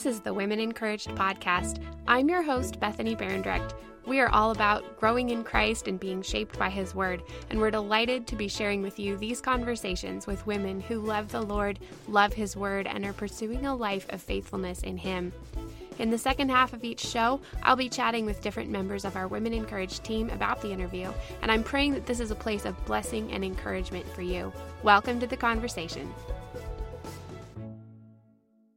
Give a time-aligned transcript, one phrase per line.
[0.00, 1.78] This is the Women Encouraged podcast.
[2.08, 3.74] I'm your host, Bethany Berendrecht.
[4.06, 7.70] We are all about growing in Christ and being shaped by His Word, and we're
[7.70, 12.32] delighted to be sharing with you these conversations with women who love the Lord, love
[12.32, 15.34] His Word, and are pursuing a life of faithfulness in Him.
[15.98, 19.28] In the second half of each show, I'll be chatting with different members of our
[19.28, 21.12] Women Encouraged team about the interview,
[21.42, 24.50] and I'm praying that this is a place of blessing and encouragement for you.
[24.82, 26.10] Welcome to the conversation.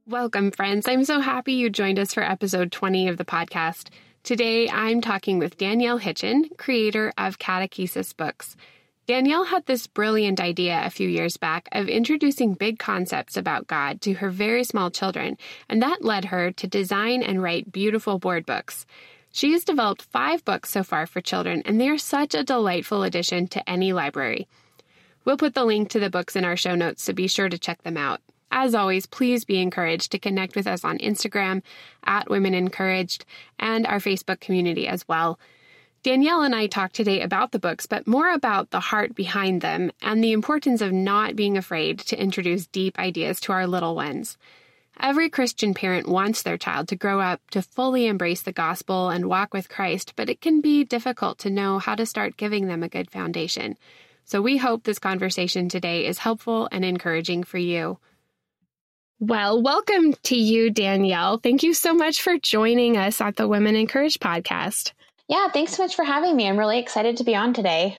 [0.05, 0.85] Welcome, friends.
[0.85, 3.87] I'm so happy you joined us for episode 20 of the podcast.
[4.23, 8.57] Today, I'm talking with Danielle Hitchen, creator of Catechesis Books.
[9.07, 14.01] Danielle had this brilliant idea a few years back of introducing big concepts about God
[14.01, 15.37] to her very small children,
[15.69, 18.85] and that led her to design and write beautiful board books.
[19.31, 23.03] She has developed five books so far for children, and they are such a delightful
[23.03, 24.49] addition to any library.
[25.23, 27.57] We'll put the link to the books in our show notes, so be sure to
[27.57, 28.19] check them out.
[28.55, 31.63] As always, please be encouraged to connect with us on Instagram
[32.03, 33.25] at Women Encouraged
[33.57, 35.39] and our Facebook community as well.
[36.03, 39.91] Danielle and I talked today about the books, but more about the heart behind them
[40.03, 44.37] and the importance of not being afraid to introduce deep ideas to our little ones.
[44.99, 49.25] Every Christian parent wants their child to grow up to fully embrace the gospel and
[49.25, 52.83] walk with Christ, but it can be difficult to know how to start giving them
[52.83, 53.77] a good foundation.
[54.25, 57.97] So we hope this conversation today is helpful and encouraging for you.
[59.25, 61.37] Well, welcome to you, Danielle.
[61.37, 64.91] Thank you so much for joining us at the Women Encouraged podcast.
[65.29, 66.45] Yeah, thanks so much for having me.
[66.45, 67.95] I'm really excited to be on today.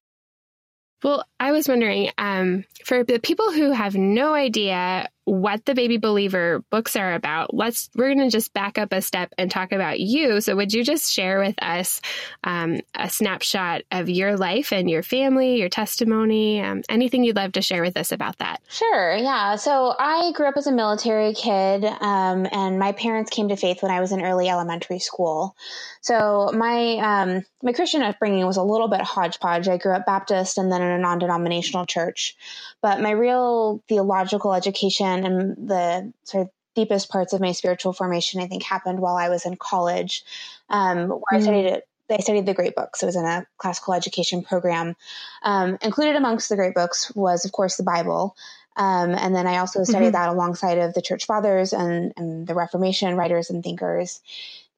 [1.02, 5.96] Well, I was wondering um, for the people who have no idea what the baby
[5.96, 9.72] believer books are about let's we're going to just back up a step and talk
[9.72, 10.40] about you.
[10.40, 12.00] So would you just share with us
[12.42, 17.52] um, a snapshot of your life and your family your testimony um, anything you'd love
[17.52, 18.60] to share with us about that?
[18.68, 19.56] Sure yeah.
[19.56, 23.82] So i grew up as a military kid um, and my parents came to faith
[23.82, 25.56] when i was in early elementary school.
[26.02, 29.68] So my um, my christian upbringing was a little bit hodgepodge.
[29.68, 32.36] I grew up baptist and then in a non-denominational church.
[32.82, 38.40] But my real theological education and the sort of deepest parts of my spiritual formation,
[38.40, 40.24] I think, happened while I was in college,
[40.68, 41.38] um, where mm.
[41.38, 41.88] I studied it.
[42.10, 43.02] I studied the great books.
[43.02, 44.94] It was in a classical education program.
[45.42, 48.36] Um, included amongst the great books was, of course, the Bible.
[48.76, 50.12] Um, and then I also studied mm-hmm.
[50.12, 54.20] that alongside of the church fathers and, and the Reformation writers and thinkers.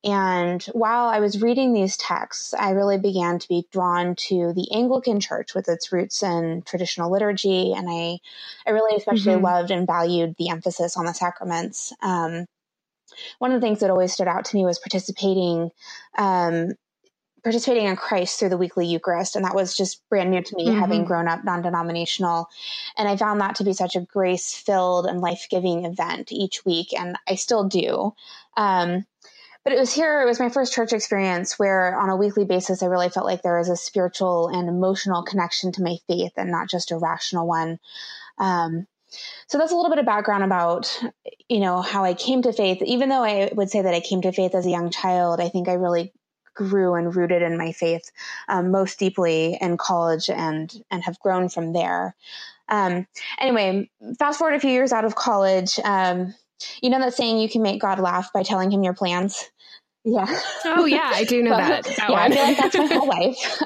[0.06, 4.70] And while I was reading these texts, I really began to be drawn to the
[4.72, 7.72] Anglican Church with its roots in traditional liturgy.
[7.72, 8.18] And I,
[8.64, 9.44] I really especially mm-hmm.
[9.44, 11.92] loved and valued the emphasis on the sacraments.
[12.02, 12.46] Um,
[13.40, 15.70] one of the things that always stood out to me was participating
[16.16, 16.74] um,
[17.42, 19.36] participating in Christ through the weekly Eucharist.
[19.36, 20.80] And that was just brand new to me, mm-hmm.
[20.80, 22.48] having grown up non denominational.
[22.96, 26.64] And I found that to be such a grace filled and life giving event each
[26.64, 26.88] week.
[26.98, 28.14] And I still do.
[28.56, 29.06] Um,
[29.66, 32.84] but it was here, it was my first church experience where on a weekly basis,
[32.84, 36.52] I really felt like there was a spiritual and emotional connection to my faith and
[36.52, 37.80] not just a rational one.
[38.38, 38.86] Um,
[39.48, 41.02] so that's a little bit of background about,
[41.48, 42.80] you know, how I came to faith.
[42.82, 45.48] Even though I would say that I came to faith as a young child, I
[45.48, 46.12] think I really
[46.54, 48.12] grew and rooted in my faith
[48.46, 52.14] um, most deeply in college and and have grown from there.
[52.68, 53.08] Um,
[53.40, 55.80] anyway, fast forward a few years out of college.
[55.80, 56.36] Um,
[56.80, 59.50] you know that saying you can make God laugh by telling him your plans?
[60.06, 60.40] Yeah.
[60.64, 61.84] Oh yeah, I do know that.
[61.96, 62.32] that yeah, one.
[62.32, 63.62] I feel like that's my whole life.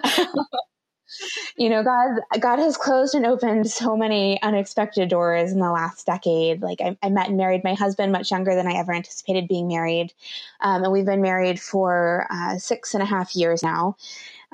[1.59, 6.07] you know, God God has closed and opened so many unexpected doors in the last
[6.07, 6.63] decade.
[6.63, 9.69] Like I, I met and married my husband much younger than I ever anticipated being
[9.69, 10.15] married,
[10.63, 13.97] um, and we've been married for uh, six and a half years now.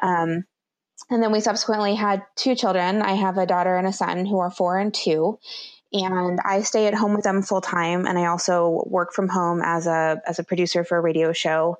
[0.02, 0.44] Um,
[1.08, 3.00] and then we subsequently had two children.
[3.00, 5.38] I have a daughter and a son who are four and two
[5.92, 9.62] and I stay at home with them full time, and I also work from home
[9.62, 11.78] as a as a producer for a radio show,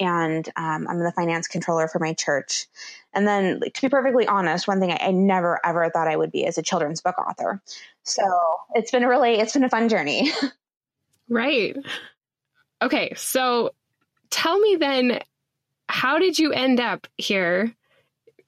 [0.00, 2.66] and um, I'm the finance controller for my church.
[3.12, 6.16] And then, like, to be perfectly honest, one thing I, I, never ever thought I
[6.16, 7.62] would be is a children's book author.
[8.02, 8.24] So
[8.74, 10.32] it's been a really it's been a fun journey.
[11.28, 11.76] right.
[12.82, 13.70] Okay, so
[14.30, 15.20] tell me then,
[15.88, 17.74] how did you end up here?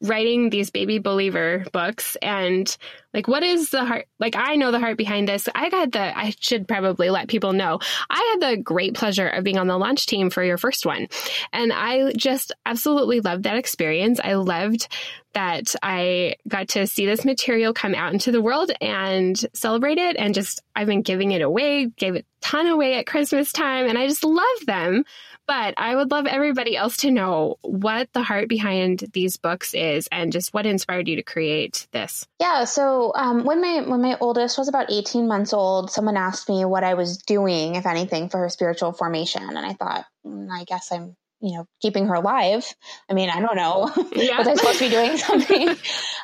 [0.02, 2.76] Writing these baby believer books and
[3.14, 5.48] like what is the heart like i know the heart behind this.
[5.54, 7.78] I got the i should probably let people know
[8.10, 11.08] i had the great pleasure of being on the launch team for your first one.
[11.52, 14.20] And i just absolutely loved that experience.
[14.22, 14.88] I loved
[15.32, 20.16] that i got to see this material come out into the world and celebrate it.
[20.16, 23.87] And just i've been giving it away gave it ton away at christmas time.
[23.88, 25.04] And i just love them
[25.46, 30.08] But I would love everybody else to know what the heart behind these books is
[30.10, 32.26] and just what inspired you to create this.
[32.40, 36.48] Yeah, so um, when my when my oldest was about 18 months old, someone asked
[36.48, 39.43] me what I was doing, if anything, for her spiritual formation.
[39.43, 42.66] And I thought, mm, I guess I'm you know, keeping her alive.
[43.10, 43.92] I mean, I don't know.
[44.16, 44.38] Yeah.
[44.38, 45.69] was I supposed to be doing something?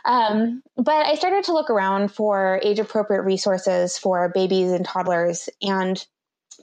[0.04, 5.48] um, but I started to look around for age appropriate resources for babies and toddlers.
[5.60, 6.04] And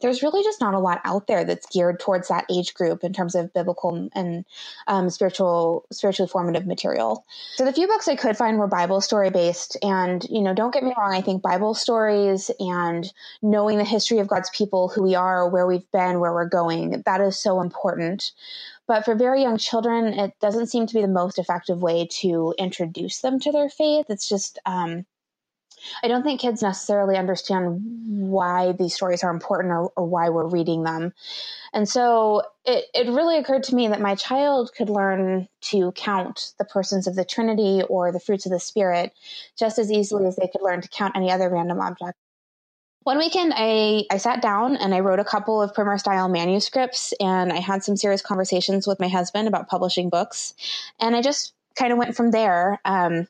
[0.02, 3.14] there's really just not a lot out there that's geared towards that age group in
[3.14, 4.46] terms of biblical and
[4.88, 7.26] um, spiritual, spiritually formative material.
[7.56, 10.74] So the few books I could find were Bible story based, and you know, don't
[10.74, 13.12] get me wrong, I think Bible stories and
[13.42, 17.02] knowing the history of God's people, who we are, where we've been, where we're going,
[17.06, 18.32] that is so important.
[18.88, 22.56] But for very young children, it doesn't seem to be the most effective way to
[22.58, 24.08] introduce them to their faith.
[24.10, 25.06] It's just um,
[26.04, 30.48] I don't think kids necessarily understand why these stories are important or, or, why we're
[30.48, 31.14] reading them.
[31.74, 36.54] And so it, it really occurred to me that my child could learn to count
[36.58, 39.14] the persons of the Trinity or the fruits of the Spirit
[39.58, 42.18] just as easily as they could learn to count any other random object.
[43.04, 47.14] One weekend, I, I sat down and I wrote a couple of primer style manuscripts,
[47.20, 50.54] and I had some serious conversations with my husband about publishing books.
[51.00, 52.80] And I just kind of went from there.
[52.84, 53.28] Um,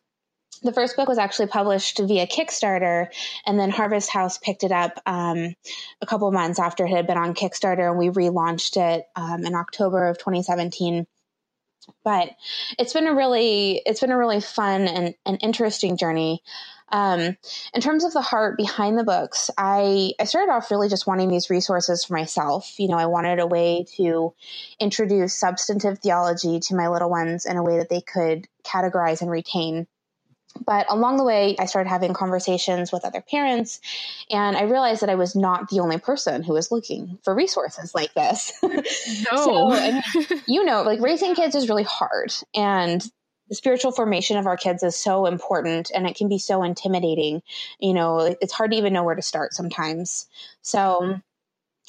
[0.63, 3.07] the first book was actually published via Kickstarter,
[3.45, 5.55] and then Harvest House picked it up um,
[6.01, 9.55] a couple months after it had been on Kickstarter, and we relaunched it um, in
[9.55, 11.07] October of 2017.
[12.03, 12.29] But
[12.77, 16.43] it's been a really it's been a really fun and, and interesting journey.
[16.91, 17.37] Um,
[17.73, 21.29] in terms of the heart behind the books, I, I started off really just wanting
[21.29, 22.79] these resources for myself.
[22.79, 24.33] You know, I wanted a way to
[24.79, 29.29] introduce substantive theology to my little ones in a way that they could categorize and
[29.29, 29.87] retain
[30.65, 33.79] but along the way, I started having conversations with other parents,
[34.29, 37.93] and I realized that I was not the only person who was looking for resources
[37.93, 38.51] like this.
[39.31, 39.71] No.
[39.73, 43.01] so, you know, like raising kids is really hard, and
[43.49, 47.41] the spiritual formation of our kids is so important, and it can be so intimidating.
[47.79, 50.27] You know, it's hard to even know where to start sometimes.
[50.61, 51.19] So,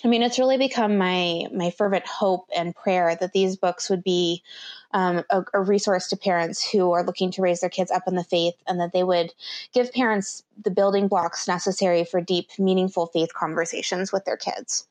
[0.03, 4.03] I mean, it's really become my my fervent hope and prayer that these books would
[4.03, 4.43] be
[4.93, 8.17] um, a, a, resource to parents who are looking to raise their kids up in
[8.17, 9.33] the faith, and that they would
[9.73, 14.87] give parents the building blocks necessary for deep, meaningful faith conversations with their kids.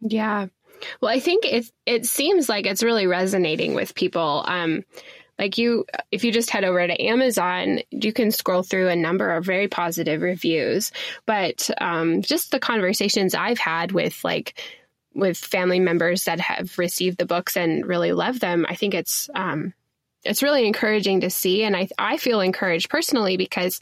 [0.00, 0.46] Yeah,
[1.00, 4.44] well, I think it it seems like it's really resonating with people.
[4.46, 4.84] Um,
[5.38, 9.30] like you, if you just head over to Amazon, you can scroll through a number
[9.30, 10.90] of very positive reviews.
[11.26, 14.60] But um, just the conversations I've had with like
[15.18, 19.28] with family members that have received the books and really love them, I think it's
[19.34, 19.74] um,
[20.24, 23.80] it's really encouraging to see, and I I feel encouraged personally because.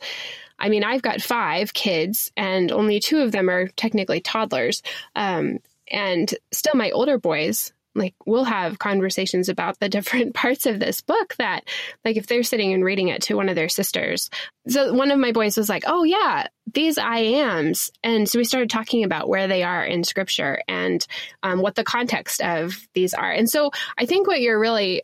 [0.59, 4.83] I mean, I've got five kids, and only two of them are technically toddlers.
[5.15, 5.59] Um,
[5.91, 11.01] and still, my older boys like we'll have conversations about the different parts of this
[11.01, 11.65] book that
[12.05, 14.31] like if they're sitting and reading it to one of their sisters.
[14.69, 17.91] So one of my boys was like oh yeah these i ams.
[18.03, 21.05] And so we started talking about where they are in scripture and
[21.43, 23.31] um, what the context of these are.
[23.31, 25.03] And so i think what you're really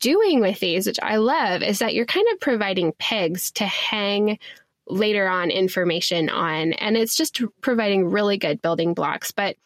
[0.00, 4.38] doing with these which i love is that you're kind of providing pegs to hang
[4.88, 6.72] later on information on.
[6.74, 9.30] And it's just providing really good building blocks.
[9.30, 9.56] But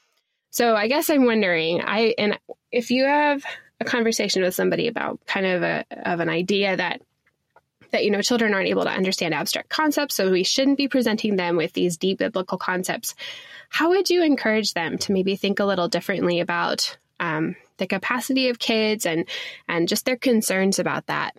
[0.58, 2.36] so I guess I'm wondering, I and
[2.72, 3.44] if you have
[3.78, 7.00] a conversation with somebody about kind of a of an idea that
[7.92, 11.36] that you know children aren't able to understand abstract concepts, so we shouldn't be presenting
[11.36, 13.14] them with these deep biblical concepts.
[13.68, 18.48] How would you encourage them to maybe think a little differently about um, the capacity
[18.48, 19.28] of kids and
[19.68, 21.36] and just their concerns about that?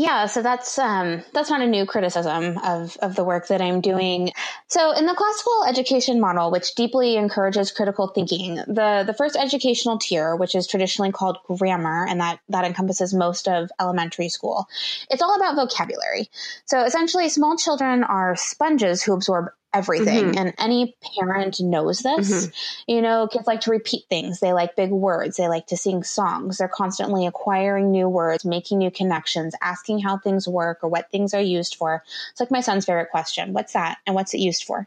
[0.00, 3.82] Yeah, so that's um, that's not a new criticism of of the work that I'm
[3.82, 4.32] doing.
[4.66, 9.98] So in the classical education model, which deeply encourages critical thinking, the the first educational
[9.98, 14.66] tier, which is traditionally called grammar, and that that encompasses most of elementary school,
[15.10, 16.30] it's all about vocabulary.
[16.64, 20.26] So essentially, small children are sponges who absorb everything.
[20.26, 20.38] Mm-hmm.
[20.38, 22.30] And any parent knows this.
[22.30, 22.90] Mm-hmm.
[22.90, 24.40] You know, kids like to repeat things.
[24.40, 25.36] They like big words.
[25.36, 26.58] They like to sing songs.
[26.58, 31.34] They're constantly acquiring new words, making new connections, asking how things work or what things
[31.34, 32.02] are used for.
[32.30, 33.98] It's like my son's favorite question What's that?
[34.06, 34.86] And what's it used for?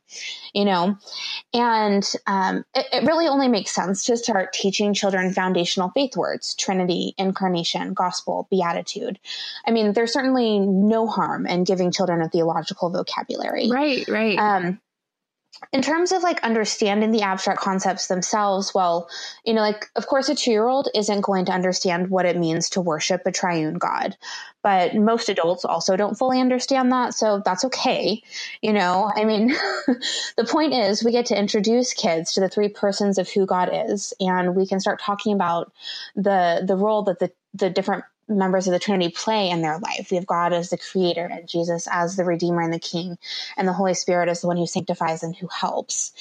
[0.54, 0.98] You know?
[1.54, 6.56] And um, it, it really only makes sense to start teaching children foundational faith words
[6.56, 9.20] Trinity, incarnation, gospel, beatitude.
[9.66, 13.70] I mean, there's certainly no harm in giving children a theological vocabulary.
[13.70, 14.38] Right, right.
[14.38, 14.80] Um,
[15.72, 19.10] in terms of like understanding the abstract concepts themselves, well,
[19.46, 22.38] you know, like, of course, a two year old isn't going to understand what it
[22.38, 24.18] means to worship a triune God.
[24.62, 27.14] But most adults also don't fully understand that.
[27.14, 28.24] So that's okay.
[28.62, 29.48] You know, I mean,
[30.38, 33.70] the point is we get to introduce kids to the three persons of who God
[33.74, 35.72] is, and we can start talking about
[36.16, 40.10] the, the role that the, the different members of the Trinity play in their life.
[40.12, 43.18] We have God as the creator and Jesus as the redeemer and the king,
[43.58, 46.14] and the Holy Spirit as the one who sanctifies and who helps.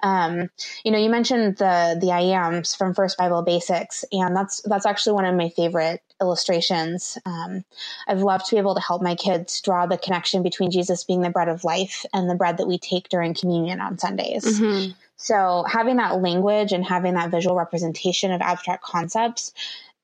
[0.00, 0.50] Um,
[0.84, 4.86] you know, you mentioned the the I ams from First Bible Basics, and that's that's
[4.86, 7.18] actually one of my favorite illustrations.
[7.26, 7.64] Um,
[8.06, 11.22] I've loved to be able to help my kids draw the connection between Jesus being
[11.22, 14.44] the bread of life and the bread that we take during communion on Sundays.
[14.44, 14.92] Mm-hmm.
[15.16, 19.52] So having that language and having that visual representation of abstract concepts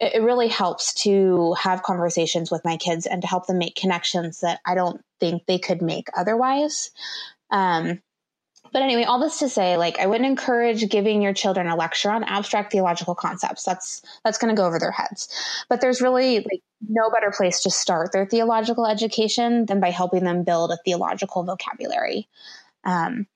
[0.01, 4.41] it, really helps to have conversations with my kids and to help them make connections
[4.41, 6.91] that I don't think they could make otherwise.
[7.51, 8.01] Um,
[8.73, 12.11] but anyway, all this to say, like, I wouldn't encourage giving your children a lecture
[12.11, 13.63] on abstract theological concepts.
[13.63, 15.29] That's that's going to go over their heads.
[15.69, 20.25] But there's really like no better place to start their theological education than by helping
[20.25, 22.27] them build a theological vocabulary.
[22.83, 23.29] Um,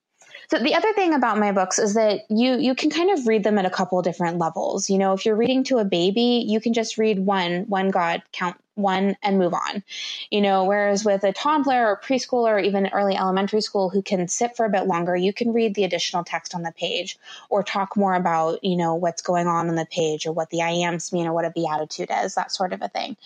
[0.50, 3.44] so the other thing about my books is that you you can kind of read
[3.44, 4.90] them at a couple different levels.
[4.90, 8.22] You know, if you're reading to a baby, you can just read one one God
[8.32, 9.82] count one and move on.
[10.30, 14.28] You know, whereas with a toddler or preschooler or even early elementary school who can
[14.28, 17.18] sit for a bit longer, you can read the additional text on the page
[17.50, 20.62] or talk more about, you know, what's going on on the page or what the
[20.62, 23.16] I ams mean or what a beatitude is, that sort of a thing.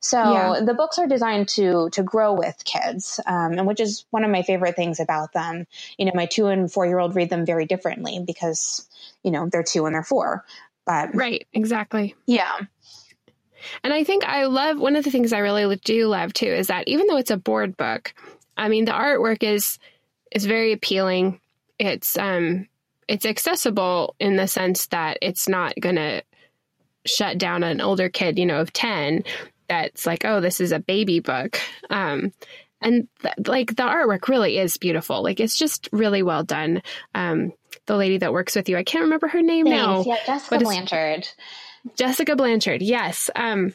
[0.00, 0.60] So yeah.
[0.64, 4.30] the books are designed to to grow with kids, um, and which is one of
[4.30, 5.66] my favorite things about them.
[5.96, 8.88] You know, my two and four year old read them very differently because,
[9.22, 10.44] you know, they're two and they're four.
[10.86, 12.14] But right, exactly.
[12.26, 12.52] Yeah.
[13.82, 16.68] And I think I love one of the things I really do love too is
[16.68, 18.14] that even though it's a board book,
[18.56, 19.78] I mean the artwork is
[20.30, 21.40] is very appealing.
[21.78, 22.68] It's um
[23.08, 26.22] it's accessible in the sense that it's not going to
[27.04, 29.22] shut down an older kid, you know, of 10
[29.68, 31.58] that's like, "Oh, this is a baby book."
[31.90, 32.32] Um
[32.80, 35.22] and th- like the artwork really is beautiful.
[35.22, 36.82] Like it's just really well done.
[37.14, 37.52] Um
[37.86, 39.78] the lady that works with you, I can't remember her name Thanks.
[39.78, 40.02] now.
[40.04, 41.28] Yeah, Jessica Blanchard.
[41.94, 43.30] Jessica Blanchard, yes.
[43.34, 43.74] Um,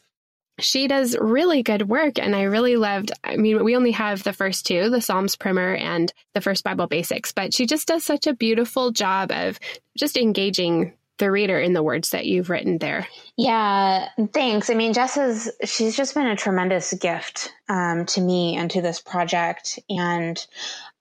[0.59, 4.33] she does really good work and i really loved i mean we only have the
[4.33, 8.27] first two the psalms primer and the first bible basics but she just does such
[8.27, 9.59] a beautiful job of
[9.97, 13.07] just engaging the reader in the words that you've written there.
[13.37, 14.71] Yeah, thanks.
[14.71, 18.81] I mean, Jess is, she's just been a tremendous gift um, to me and to
[18.81, 19.77] this project.
[19.87, 20.43] And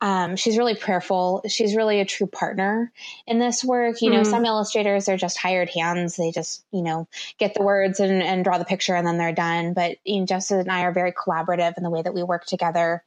[0.01, 1.43] um, she's really prayerful.
[1.49, 2.91] She's really a true partner
[3.27, 4.01] in this work.
[4.01, 4.31] You know, mm-hmm.
[4.31, 6.17] some illustrators are just hired hands.
[6.17, 7.07] They just, you know,
[7.39, 9.75] get the words and, and draw the picture and then they're done.
[9.75, 13.05] But you know, and I are very collaborative in the way that we work together.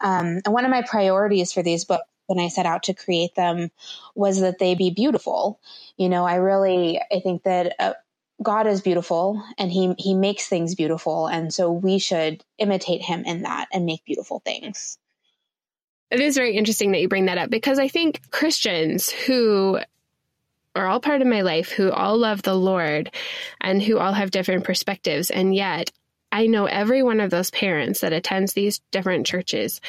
[0.00, 3.34] Um, and one of my priorities for these books when I set out to create
[3.34, 3.70] them
[4.14, 5.58] was that they be beautiful.
[5.96, 7.94] You know, I really I think that uh,
[8.40, 13.24] God is beautiful and he he makes things beautiful and so we should imitate him
[13.24, 14.98] in that and make beautiful things.
[16.10, 19.78] It is very interesting that you bring that up because I think Christians who
[20.74, 23.10] are all part of my life who all love the Lord
[23.60, 25.90] and who all have different perspectives and yet
[26.30, 29.80] I know every one of those parents that attends these different churches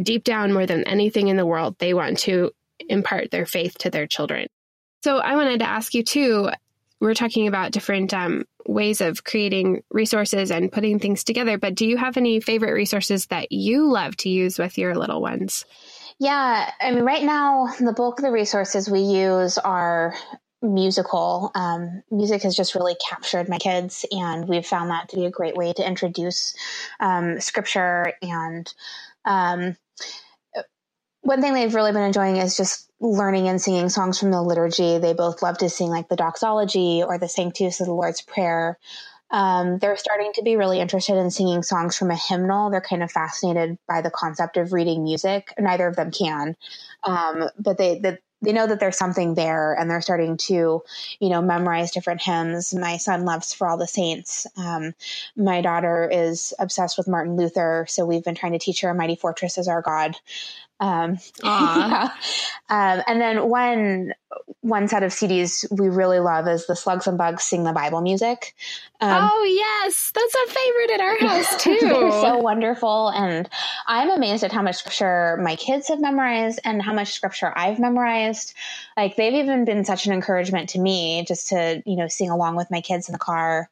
[0.00, 2.52] deep down, more than anything in the world, they want to
[2.88, 4.48] impart their faith to their children.
[5.02, 6.50] So I wanted to ask you too.
[7.00, 11.86] We're talking about different um, ways of creating resources and putting things together, but do
[11.86, 15.64] you have any favorite resources that you love to use with your little ones?
[16.18, 20.14] Yeah, I mean, right now, the bulk of the resources we use are
[20.60, 21.50] musical.
[21.54, 25.30] Um, music has just really captured my kids, and we've found that to be a
[25.30, 26.54] great way to introduce
[27.00, 28.72] um, scripture and
[29.24, 29.76] um,
[31.22, 34.98] one thing they've really been enjoying is just learning and singing songs from the liturgy.
[34.98, 38.78] They both love to sing like the doxology or the Sanctus of the Lord's Prayer.
[39.30, 42.70] Um, they're starting to be really interested in singing songs from a hymnal.
[42.70, 45.52] They're kind of fascinated by the concept of reading music.
[45.58, 46.54] Neither of them can,
[47.02, 48.00] um, but they,
[48.42, 50.82] they know that there's something there and they're starting to,
[51.20, 52.74] you know, memorize different hymns.
[52.74, 54.46] My son loves For All the Saints.
[54.56, 54.94] Um,
[55.36, 57.86] my daughter is obsessed with Martin Luther.
[57.88, 60.16] So we've been trying to teach her A Mighty Fortress is Our God.
[60.80, 62.10] Um, yeah.
[62.68, 64.14] um, and then one
[64.62, 68.00] one set of CDs we really love is the Slugs and Bugs Sing the Bible
[68.00, 68.54] music.
[69.00, 71.78] Um, oh yes, that's a favorite at our house too.
[71.80, 73.48] they're so wonderful, and
[73.86, 77.78] I'm amazed at how much scripture my kids have memorized and how much scripture I've
[77.78, 78.54] memorized.
[78.96, 82.56] Like they've even been such an encouragement to me just to you know sing along
[82.56, 83.68] with my kids in the car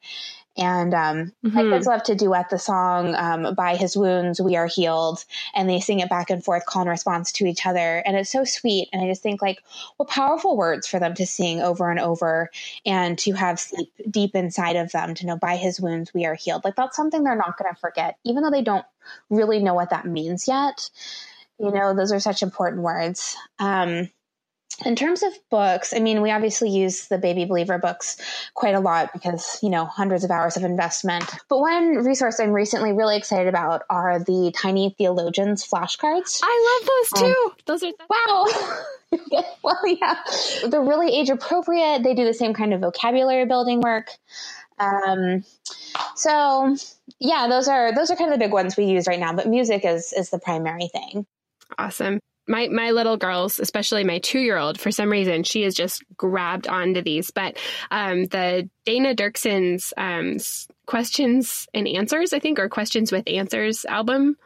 [0.57, 1.55] And um, mm-hmm.
[1.55, 5.23] my kids love to duet the song um, "By His Wounds We Are Healed,"
[5.55, 8.29] and they sing it back and forth, call and response to each other, and it's
[8.29, 8.89] so sweet.
[8.91, 9.63] And I just think like,
[9.95, 12.49] what powerful words for them to sing over and over,
[12.85, 16.35] and to have deep, deep inside of them to know "By His wounds we are
[16.35, 18.85] healed." Like that's something they're not going to forget, even though they don't
[19.29, 20.89] really know what that means yet.
[21.59, 23.37] You know, those are such important words.
[23.59, 24.09] Um,
[24.85, 28.17] in terms of books, I mean, we obviously use the Baby Believer books
[28.53, 31.25] quite a lot because, you know, hundreds of hours of investment.
[31.49, 36.39] But one resource I'm recently really excited about are the Tiny Theologians flashcards.
[36.43, 37.45] I love those too.
[37.45, 39.43] Um, those are wow.
[39.63, 40.15] well, yeah,
[40.69, 42.03] they're really age appropriate.
[42.03, 44.09] They do the same kind of vocabulary building work.
[44.79, 45.43] Um,
[46.15, 46.75] so
[47.19, 49.33] yeah, those are those are kind of the big ones we use right now.
[49.33, 51.25] But music is is the primary thing.
[51.77, 55.75] Awesome my my little girls, especially my two year old, for some reason she has
[55.75, 57.31] just grabbed onto these.
[57.31, 57.57] But
[57.89, 60.37] um, the Dana Dirksen's um,
[60.85, 64.37] questions and answers, I think, or questions with answers album.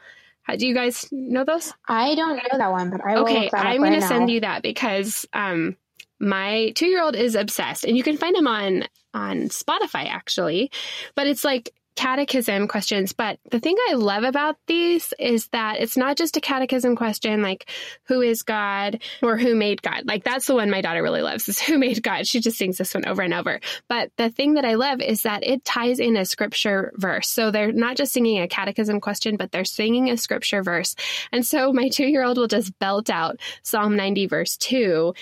[0.43, 1.73] How, do you guys know those?
[1.87, 3.49] I don't know that one, but I okay.
[3.51, 5.75] I'm going to send you that because um,
[6.19, 8.83] my two year old is obsessed, and you can find them on
[9.13, 10.71] on Spotify actually.
[11.15, 13.13] But it's like catechism questions.
[13.13, 17.41] But the thing I love about these is that it's not just a catechism question
[17.41, 17.69] like
[18.03, 20.03] who is God or who made God.
[20.05, 22.27] Like that's the one my daughter really loves is who made God.
[22.27, 23.59] She just sings this one over and over.
[23.87, 27.29] But the thing that I love is that it ties in a scripture verse.
[27.29, 30.95] So they're not just singing a catechism question, but they're singing a scripture verse.
[31.31, 35.13] And so my two year old will just belt out Psalm 90 verse 2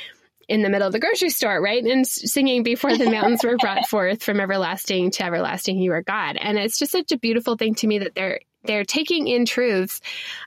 [0.53, 1.83] in the middle of the grocery store, right?
[1.83, 6.37] And singing before the mountains were brought forth from everlasting to everlasting, you are God.
[6.39, 9.99] And it's just such a beautiful thing to me that they're they're taking in truths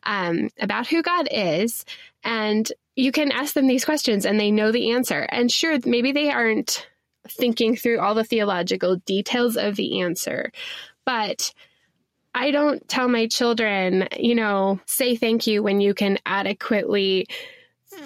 [0.04, 1.84] um, about who God is,
[2.22, 5.20] and you can ask them these questions, and they know the answer.
[5.28, 6.86] And sure, maybe they aren't
[7.28, 10.52] thinking through all the theological details of the answer,
[11.04, 11.52] but
[12.32, 17.26] I don't tell my children, you know, say thank you when you can adequately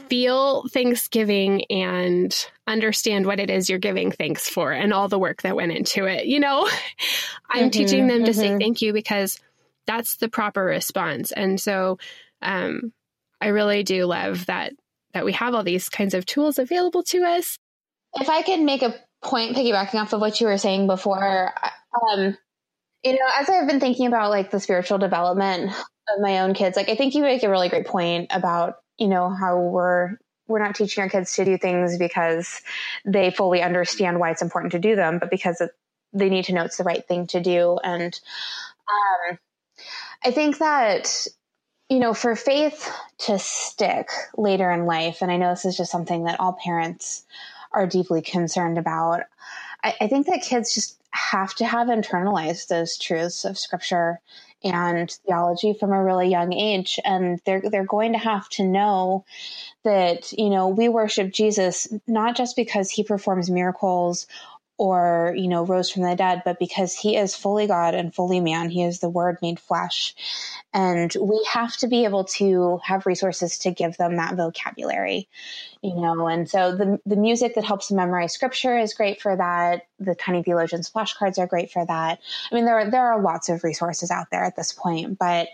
[0.09, 2.35] feel Thanksgiving and
[2.67, 6.05] understand what it is you're giving thanks for and all the work that went into
[6.07, 6.27] it.
[6.27, 6.69] You know,
[7.51, 8.27] I'm mm-hmm, teaching them mm-hmm.
[8.27, 8.59] to say mm-hmm.
[8.59, 9.39] thank you because
[9.87, 11.33] that's the proper response.
[11.33, 11.99] And so
[12.43, 12.93] um,
[13.41, 14.73] I really do love that
[15.13, 17.59] that we have all these kinds of tools available to us.
[18.15, 21.53] If I could make a point piggybacking off of what you were saying before,
[22.13, 22.37] um,
[23.03, 26.77] you know, as I've been thinking about like the spiritual development of my own kids,
[26.77, 30.61] like I think you make a really great point about you know how we're we're
[30.61, 32.61] not teaching our kids to do things because
[33.05, 35.71] they fully understand why it's important to do them, but because it,
[36.13, 37.79] they need to know it's the right thing to do.
[37.83, 38.19] And
[38.89, 39.39] um,
[40.25, 41.27] I think that
[41.89, 45.91] you know, for faith to stick later in life, and I know this is just
[45.91, 47.25] something that all parents
[47.73, 49.23] are deeply concerned about.
[49.83, 54.21] I, I think that kids just have to have internalized those truths of Scripture
[54.65, 56.99] and theology from a really young age.
[57.05, 59.25] And they're they're going to have to know
[59.85, 64.27] that you know we worship Jesus not just because he performs miracles
[64.81, 68.41] or you know rose from the dead but because he is fully god and fully
[68.41, 70.15] man he is the word made flesh.
[70.73, 75.29] And we have to be able to have resources to give them that vocabulary
[75.83, 76.27] you know?
[76.27, 79.87] And so the the music that helps them memorize scripture is great for that.
[79.99, 82.19] The tiny theologians flashcards are great for that.
[82.51, 85.49] I mean there are there are lots of resources out there at this point but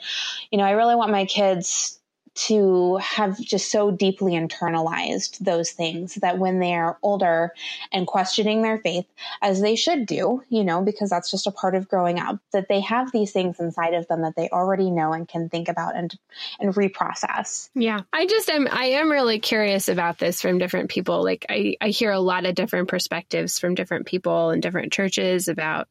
[0.50, 1.98] you know i really want my kids
[2.36, 7.52] to have just so deeply internalized those things that when they are older
[7.90, 9.06] and questioning their faith,
[9.40, 12.68] as they should do, you know, because that's just a part of growing up, that
[12.68, 15.96] they have these things inside of them that they already know and can think about
[15.96, 16.16] and
[16.60, 17.70] and reprocess.
[17.74, 18.00] Yeah.
[18.12, 21.24] I just am I am really curious about this from different people.
[21.24, 25.48] Like I, I hear a lot of different perspectives from different people and different churches
[25.48, 25.88] about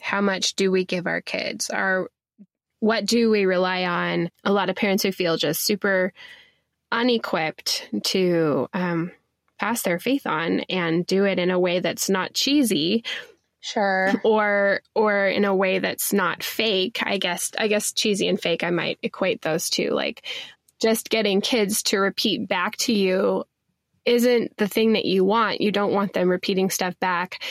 [0.00, 1.70] how much do we give our kids?
[1.70, 2.10] Are
[2.80, 4.30] what do we rely on?
[4.44, 6.12] A lot of parents who feel just super
[6.92, 9.12] unequipped to um,
[9.58, 13.04] pass their faith on and do it in a way that's not cheesy.
[13.60, 14.12] Sure.
[14.22, 17.00] Or or in a way that's not fake.
[17.02, 19.90] I guess i guess cheesy and fake i might equate those two.
[19.90, 20.24] Like
[20.80, 23.44] just getting kids to repeat back to you
[24.04, 25.60] isn't the thing that you want.
[25.60, 27.42] You don't want them repeating stuff back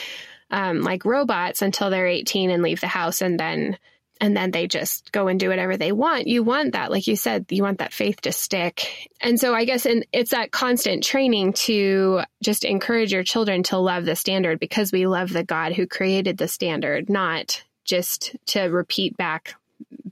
[0.51, 3.77] um, like robots until they're 18 and leave the house and then
[4.21, 6.27] and then they just go and do whatever they want.
[6.27, 9.09] You want that, like you said, you want that faith to stick.
[9.21, 13.77] And so I guess in, it's that constant training to just encourage your children to
[13.77, 18.63] love the standard because we love the God who created the standard, not just to
[18.63, 19.55] repeat back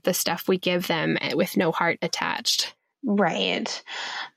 [0.02, 2.74] the stuff we give them with no heart attached.
[3.06, 3.82] Right.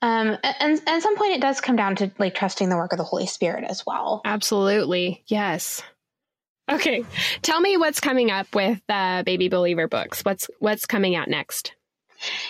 [0.02, 2.92] Um, and, and at some point, it does come down to like trusting the work
[2.92, 4.20] of the Holy Spirit as well.
[4.24, 5.22] Absolutely.
[5.26, 5.82] Yes.
[6.68, 7.04] Okay.
[7.42, 10.24] Tell me what's coming up with uh, Baby Believer books.
[10.24, 11.74] What's what's coming out next?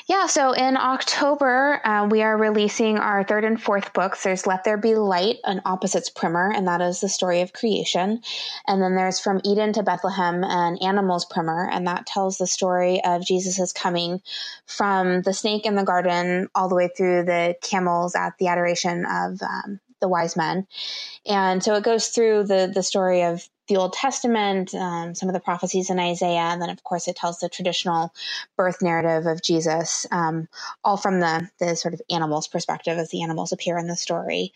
[0.08, 4.22] Yeah, so in October, uh, we are releasing our third and fourth books.
[4.22, 8.22] There's Let There Be Light, an opposites primer, and that is the story of creation.
[8.66, 13.02] And then there's From Eden to Bethlehem, an animals primer, and that tells the story
[13.04, 14.22] of Jesus' coming
[14.64, 19.04] from the snake in the garden all the way through the camels at the adoration
[19.04, 20.66] of um, the wise men.
[21.26, 25.34] And so it goes through the the story of the Old Testament, um, some of
[25.34, 28.12] the prophecies in Isaiah, and then of course it tells the traditional
[28.56, 30.48] birth narrative of Jesus, um,
[30.82, 34.52] all from the the sort of animals perspective as the animals appear in the story.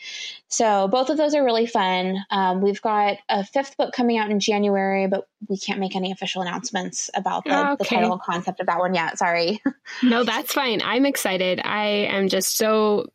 [0.48, 2.24] So both of those are really fun.
[2.30, 6.12] Um, we've got a fifth book coming out in January, but we can't make any
[6.12, 7.76] official announcements about the, okay.
[7.78, 9.18] the title concept of that one yet.
[9.18, 9.62] Sorry.
[10.02, 10.82] no, that's fine.
[10.82, 11.60] I'm excited.
[11.62, 13.06] I am just so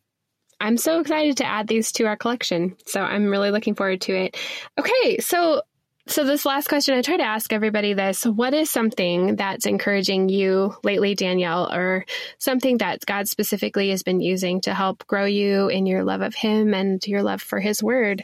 [0.60, 2.76] I'm so excited to add these to our collection.
[2.86, 4.36] So I'm really looking forward to it.
[4.78, 5.62] Okay, so
[6.08, 10.28] so this last question I try to ask everybody this, what is something that's encouraging
[10.28, 12.06] you lately Danielle or
[12.38, 16.34] something that God specifically has been using to help grow you in your love of
[16.34, 18.22] him and your love for his word?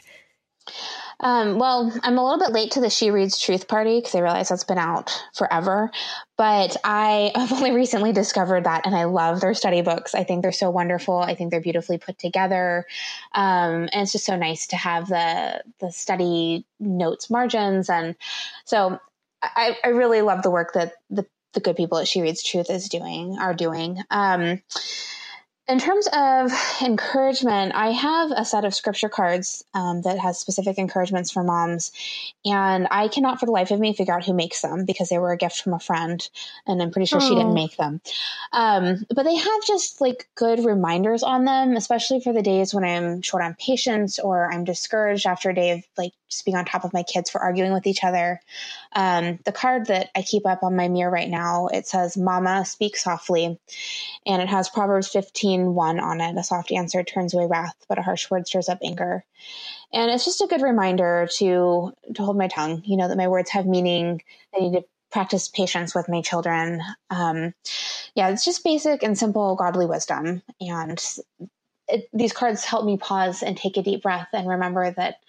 [1.19, 4.19] Um, well, I'm a little bit late to the She Reads Truth party because I
[4.19, 5.91] realize that's been out forever.
[6.37, 10.13] But I have only recently discovered that, and I love their study books.
[10.13, 11.17] I think they're so wonderful.
[11.17, 12.85] I think they're beautifully put together,
[13.33, 17.89] um, and it's just so nice to have the the study notes margins.
[17.89, 18.15] And
[18.65, 18.99] so,
[19.41, 22.69] I, I really love the work that the the good people at She Reads Truth
[22.69, 23.99] is doing are doing.
[24.11, 24.61] Um,
[25.67, 26.51] in terms of
[26.83, 31.91] encouragement, I have a set of scripture cards um, that has specific encouragements for moms,
[32.45, 35.17] and I cannot for the life of me figure out who makes them because they
[35.17, 36.27] were a gift from a friend,
[36.67, 37.27] and I'm pretty sure oh.
[37.27, 37.53] she didn't oh.
[37.53, 37.99] make them.
[38.53, 42.83] Um, but they have just like good reminders on them, especially for the days when
[42.83, 46.65] I'm short on patience or I'm discouraged after a day of like just being on
[46.65, 48.41] top of my kids for arguing with each other.
[48.93, 52.65] Um, the card that I keep up on my mirror right now it says "Mama,
[52.65, 53.59] speak softly,"
[54.25, 56.37] and it has Proverbs 15 one on it.
[56.37, 59.23] A soft answer turns away wrath, but a harsh word stirs up anger.
[59.93, 62.81] And it's just a good reminder to to hold my tongue.
[62.85, 64.21] You know that my words have meaning.
[64.55, 66.81] I need to practice patience with my children.
[67.09, 67.53] Um,
[68.15, 70.41] yeah, it's just basic and simple godly wisdom.
[70.59, 71.03] And
[71.87, 75.19] it, these cards help me pause and take a deep breath and remember that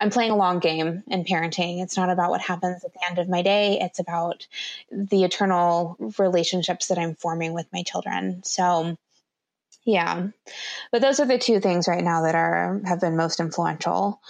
[0.00, 1.82] I'm playing a long game in parenting.
[1.82, 3.78] It's not about what happens at the end of my day.
[3.80, 4.46] It's about
[4.90, 8.42] the eternal relationships that I'm forming with my children.
[8.44, 8.96] So
[9.84, 10.28] yeah.
[10.92, 14.20] But those are the two things right now that are have been most influential.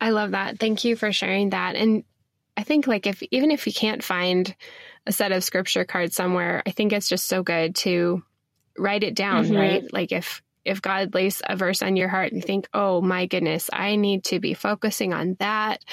[0.00, 0.58] I love that.
[0.58, 1.76] Thank you for sharing that.
[1.76, 2.04] And
[2.56, 4.54] I think like if even if you can't find
[5.06, 8.22] a set of scripture cards somewhere, I think it's just so good to
[8.78, 9.56] write it down, mm-hmm.
[9.56, 9.92] right?
[9.92, 13.70] Like if if God lays a verse on your heart and think, oh my goodness,
[13.72, 15.84] I need to be focusing on that,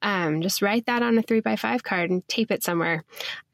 [0.00, 3.04] um, just write that on a three by five card and tape it somewhere.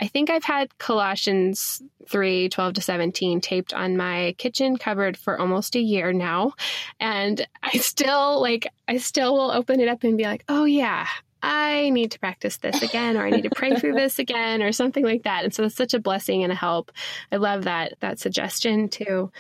[0.01, 5.39] I think I've had Colossians 3 12 to 17 taped on my kitchen cupboard for
[5.39, 6.53] almost a year now.
[6.99, 11.07] And I still, like, I still will open it up and be like, oh yeah,
[11.43, 14.73] I need to practice this again, or I need to pray through this again, or
[14.73, 15.45] something like that.
[15.45, 16.93] And so it's such a blessing and a help.
[17.31, 19.31] I love that that suggestion too.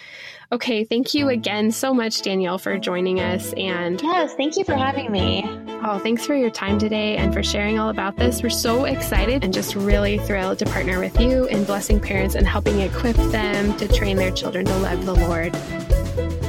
[0.50, 3.52] Okay, thank you again so much, Danielle, for joining us.
[3.54, 5.44] And yes, thank you for having me.
[5.84, 8.42] Oh, thanks for your time today and for sharing all about this.
[8.42, 12.46] We're so excited and just really thrilled to partner with you in blessing parents and
[12.46, 16.47] helping equip them to train their children to love the Lord.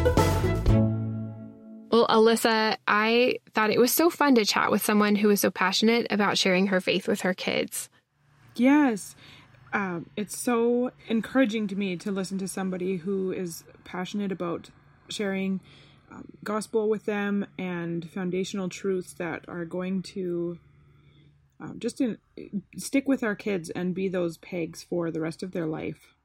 [1.91, 5.49] Well, Alyssa, I thought it was so fun to chat with someone who is so
[5.49, 7.89] passionate about sharing her faith with her kids.
[8.55, 9.15] Yes.
[9.73, 14.69] Um, it's so encouraging to me to listen to somebody who is passionate about
[15.09, 15.61] sharing
[16.11, 20.59] um, gospel with them and foundational truths that are going to
[21.59, 22.17] um, just in,
[22.77, 26.15] stick with our kids and be those pegs for the rest of their life.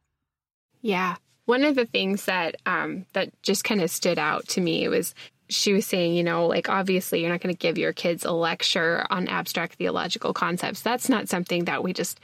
[0.81, 1.17] Yeah.
[1.47, 5.15] One of the things that um, that just kind of stood out to me was
[5.55, 8.33] she was saying, you know, like obviously you're not going to give your kids a
[8.33, 10.83] lecture on abstract theological concepts.
[10.83, 12.21] That's not something that we just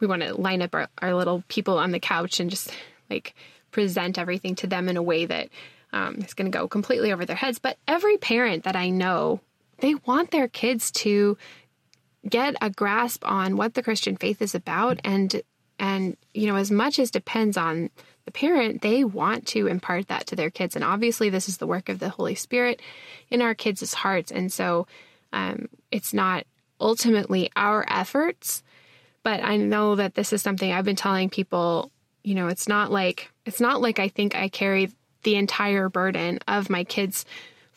[0.00, 2.70] we want to line up our, our little people on the couch and just
[3.08, 3.34] like
[3.70, 5.48] present everything to them in a way that
[5.92, 7.58] um, is going to go completely over their heads.
[7.58, 9.40] But every parent that I know,
[9.78, 11.38] they want their kids to
[12.28, 15.42] get a grasp on what the Christian faith is about and
[15.78, 17.90] and you know as much as depends on
[18.24, 20.74] the parent, they want to impart that to their kids.
[20.74, 22.80] And obviously, this is the work of the Holy Spirit
[23.30, 24.32] in our kids' hearts.
[24.32, 24.86] And so
[25.32, 26.46] um, it's not
[26.80, 28.62] ultimately our efforts,
[29.22, 31.90] but I know that this is something I've been telling people.
[32.22, 34.90] You know, it's not like it's not like I think I carry
[35.22, 37.24] the entire burden of my kids'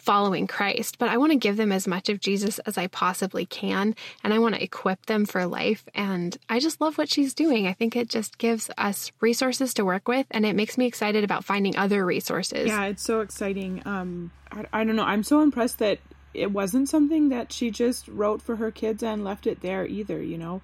[0.08, 3.46] following Christ, but I want to give them as much of Jesus as I possibly
[3.46, 3.94] can.
[4.24, 5.84] And I want to equip them for life.
[5.94, 7.68] And I just love what she's doing.
[7.68, 10.26] I think it just gives us resources to work with.
[10.32, 12.68] And it makes me excited about finding other resources.
[12.68, 13.82] Yeah, it's so exciting.
[13.86, 15.04] Um, I, I don't know.
[15.04, 16.00] I'm so impressed that
[16.34, 20.24] it wasn't something that she just wrote for her kids and left it there either,
[20.24, 20.62] you know?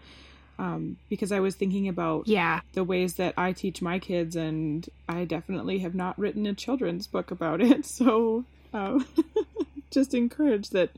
[0.58, 4.88] Um, because I was thinking about yeah the ways that I teach my kids, and
[5.10, 7.86] I definitely have not written a children's book about it.
[7.93, 9.06] So um,
[9.92, 10.92] just encouraged that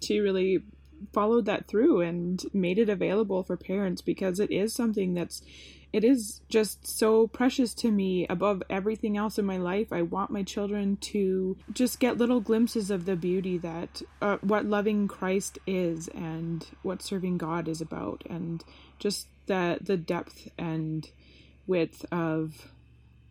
[0.00, 0.62] she really
[1.12, 5.42] followed that through and made it available for parents because it is something that's
[5.92, 9.92] it is just so precious to me above everything else in my life.
[9.92, 14.66] I want my children to just get little glimpses of the beauty that uh, what
[14.66, 18.64] loving Christ is and what serving God is about and
[18.98, 21.08] just the the depth and
[21.68, 22.72] width of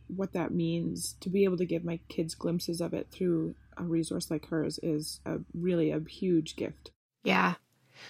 [0.08, 3.84] what that means to be able to give my kids glimpses of it through a
[3.84, 6.92] resource like hers is a really a huge gift.
[7.24, 7.56] Yeah.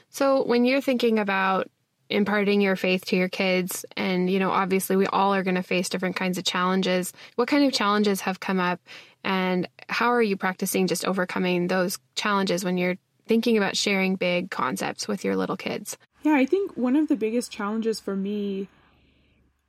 [0.09, 1.69] So when you're thinking about
[2.09, 5.63] imparting your faith to your kids and you know obviously we all are going to
[5.63, 8.79] face different kinds of challenges what kind of challenges have come up
[9.23, 14.51] and how are you practicing just overcoming those challenges when you're thinking about sharing big
[14.51, 18.67] concepts with your little kids yeah i think one of the biggest challenges for me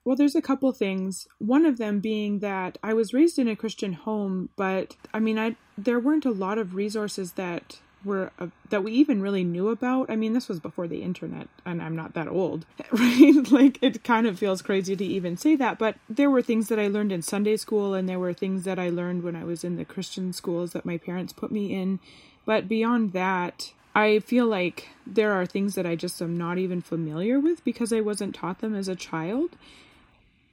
[0.05, 1.27] well, there's a couple things.
[1.39, 5.39] One of them being that I was raised in a Christian home, but I mean,
[5.39, 9.69] I there weren't a lot of resources that were uh, that we even really knew
[9.69, 10.11] about.
[10.11, 13.51] I mean, this was before the internet, and I'm not that old, right?
[13.51, 16.79] like it kind of feels crazy to even say that, but there were things that
[16.79, 19.65] I learned in Sunday school, and there were things that I learned when I was
[19.65, 21.99] in the Christian schools that my parents put me in.
[22.45, 26.83] But beyond that, I feel like there are things that I just am not even
[26.83, 29.57] familiar with because I wasn't taught them as a child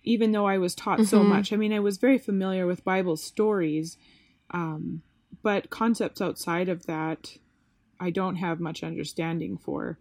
[0.03, 1.05] even though I was taught mm-hmm.
[1.05, 1.53] so much.
[1.53, 3.97] I mean, I was very familiar with Bible stories,
[4.51, 5.01] um,
[5.43, 7.37] but concepts outside of that,
[7.99, 9.97] I don't have much understanding for,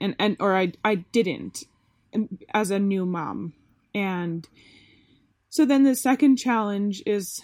[0.00, 1.64] and and or I I didn't
[2.52, 3.54] as a new mom,
[3.94, 4.48] and
[5.50, 7.40] so then the second challenge is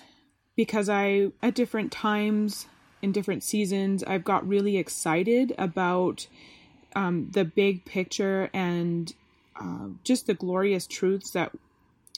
[0.57, 2.67] because I at different times
[3.03, 6.27] in different seasons I've got really excited about
[6.97, 9.13] um, the big picture and
[9.61, 11.53] uh, just the glorious truths that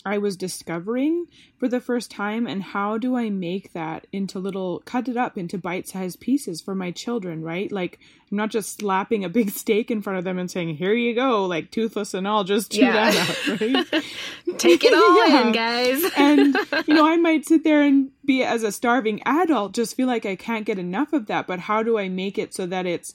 [0.07, 1.27] I was discovering
[1.59, 5.37] for the first time and how do I make that into little cut it up
[5.37, 7.73] into bite-sized pieces for my children, right?
[7.73, 7.99] Like
[8.31, 11.13] I'm not just slapping a big steak in front of them and saying, "Here you
[11.13, 13.11] go," like toothless and all, just chew yeah.
[13.11, 14.05] that up, right?
[14.59, 15.47] Take it all yeah.
[15.47, 16.13] in, guys.
[16.17, 20.07] and you know, I might sit there and be as a starving adult just feel
[20.07, 22.87] like I can't get enough of that, but how do I make it so that
[22.87, 23.13] it's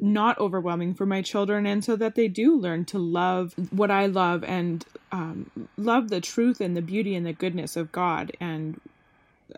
[0.00, 4.06] not overwhelming for my children and so that they do learn to love what I
[4.06, 8.80] love and um, love the truth and the beauty and the goodness of God and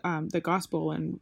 [0.03, 1.19] um, the gospel and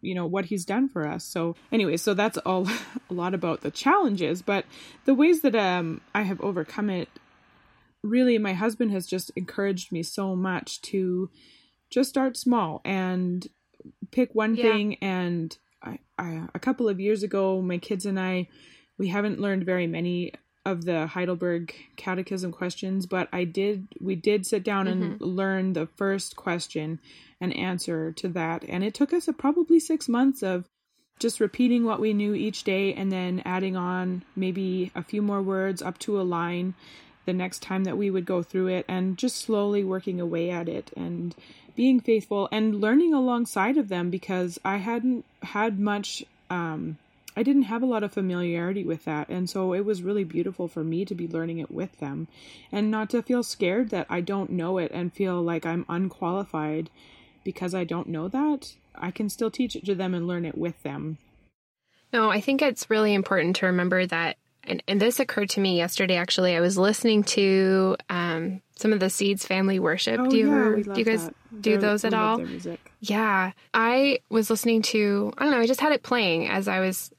[0.00, 2.68] you know what he's done for us so anyway so that's all
[3.10, 4.66] a lot about the challenges but
[5.06, 7.08] the ways that um i have overcome it
[8.02, 11.30] really my husband has just encouraged me so much to
[11.90, 13.48] just start small and
[14.10, 14.62] pick one yeah.
[14.62, 18.48] thing and I, I, a couple of years ago, my kids and I,
[18.98, 20.32] we haven't learned very many
[20.64, 23.88] of the Heidelberg Catechism questions, but I did.
[24.00, 25.24] We did sit down and mm-hmm.
[25.24, 27.00] learn the first question
[27.40, 30.64] and answer to that, and it took us a, probably six months of
[31.18, 35.42] just repeating what we knew each day, and then adding on maybe a few more
[35.42, 36.74] words up to a line
[37.26, 40.68] the next time that we would go through it, and just slowly working away at
[40.68, 41.34] it and
[41.74, 46.98] being faithful and learning alongside of them because I hadn't had much um
[47.36, 50.68] I didn't have a lot of familiarity with that and so it was really beautiful
[50.68, 52.28] for me to be learning it with them
[52.70, 56.90] and not to feel scared that I don't know it and feel like I'm unqualified
[57.42, 58.74] because I don't know that.
[58.94, 61.18] I can still teach it to them and learn it with them.
[62.12, 65.76] No, I think it's really important to remember that and, and this occurred to me
[65.76, 66.56] yesterday actually.
[66.56, 70.20] I was listening to um, some of the Seeds family worship.
[70.20, 71.34] Oh, do you yeah, ever, do you guys that.
[71.60, 72.44] do They're, those at all?
[73.00, 73.52] Yeah.
[73.72, 77.10] I was listening to I don't know, I just had it playing as I was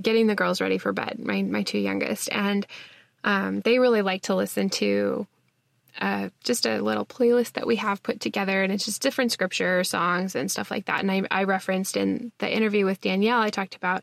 [0.00, 2.28] getting the girls ready for bed, my my two youngest.
[2.32, 2.66] And
[3.22, 5.26] um, they really like to listen to
[6.00, 9.84] uh, just a little playlist that we have put together, and it's just different scripture
[9.84, 11.00] songs and stuff like that.
[11.00, 14.02] And I, I referenced in the interview with Danielle, I talked about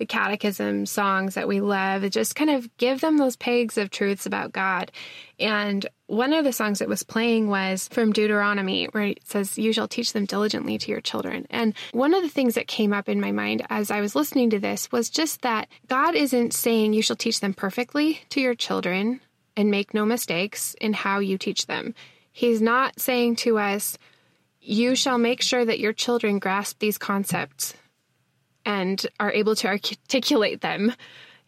[0.00, 4.24] the catechism songs that we love, just kind of give them those pegs of truths
[4.24, 4.90] about God.
[5.38, 9.74] And one of the songs that was playing was from Deuteronomy, where it says, You
[9.74, 11.46] shall teach them diligently to your children.
[11.50, 14.48] And one of the things that came up in my mind as I was listening
[14.50, 18.54] to this was just that God isn't saying you shall teach them perfectly to your
[18.54, 19.20] children
[19.54, 21.94] and make no mistakes in how you teach them.
[22.32, 23.98] He's not saying to us,
[24.62, 27.74] You shall make sure that your children grasp these concepts
[28.64, 30.94] and are able to articulate them,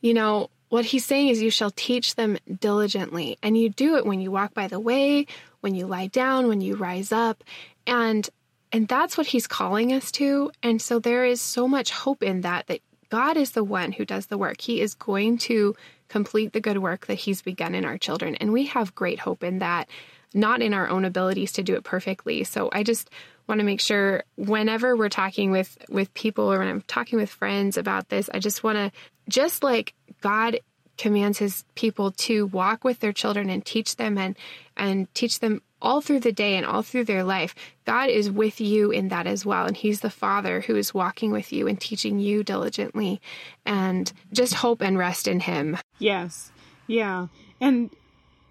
[0.01, 3.37] you know, what he's saying is you shall teach them diligently.
[3.43, 5.27] And you do it when you walk by the way,
[5.61, 7.45] when you lie down, when you rise up.
[7.87, 8.29] And
[8.75, 10.51] and that's what he's calling us to.
[10.63, 14.07] And so there is so much hope in that that God is the one who
[14.07, 14.63] does the work.
[14.63, 15.77] He is going to
[16.09, 18.35] complete the good work that he's begun in our children.
[18.37, 19.91] And we have great hope in that,
[20.33, 22.45] not in our own abilities to do it perfectly.
[22.45, 23.11] So I just
[23.49, 27.31] want to make sure whenever we're talking with with people or when I'm talking with
[27.31, 28.93] friends about this, I just want to
[29.29, 30.59] just like God
[30.99, 34.37] commands his people to walk with their children and teach them and
[34.77, 37.55] and teach them all through the day and all through their life.
[37.85, 41.33] God is with you in that as well and he's the father who is walking
[41.33, 43.21] with you and teaching you diligently
[43.67, 45.77] and just hope and rest in him.
[45.99, 46.53] Yes.
[46.87, 47.27] Yeah.
[47.61, 47.91] And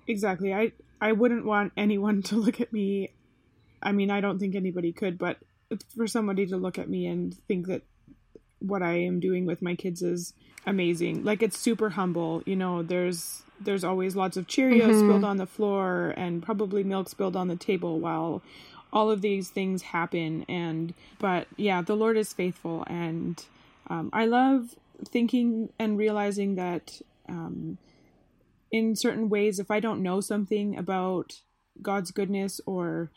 [0.07, 0.53] exactly.
[0.53, 3.11] I I wouldn't want anyone to look at me
[3.81, 5.37] I mean, I don't think anybody could, but
[5.95, 7.83] for somebody to look at me and think that
[8.59, 10.33] what I am doing with my kids is
[10.65, 11.23] amazing.
[11.23, 12.43] Like it's super humble.
[12.45, 15.09] You know, there's there's always lots of Cheerios mm-hmm.
[15.09, 18.41] spilled on the floor and probably milk spilled on the table while
[18.93, 23.43] all of these things happen and but yeah, the Lord is faithful and
[23.87, 24.75] um, I love
[25.07, 27.77] thinking and realizing that um,
[28.71, 31.41] in certain ways if I don't know something about
[31.81, 33.09] God's goodness or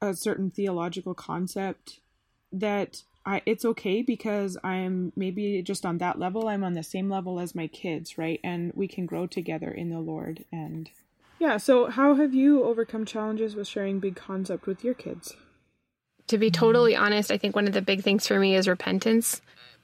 [0.00, 2.00] a certain theological concept
[2.52, 7.08] that I it's okay because I'm maybe just on that level I'm on the same
[7.10, 8.40] level as my kids, right?
[8.44, 10.90] And we can grow together in the Lord and
[11.38, 15.34] yeah, so how have you overcome challenges with sharing big concept with your kids?
[16.28, 19.42] To be totally honest, I think one of the big things for me is repentance.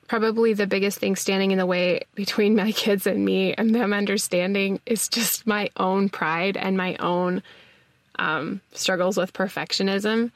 [0.09, 3.93] Probably the biggest thing standing in the way between my kids and me and them
[3.93, 7.43] understanding is just my own pride and my own
[8.23, 10.31] um, struggles with perfectionism.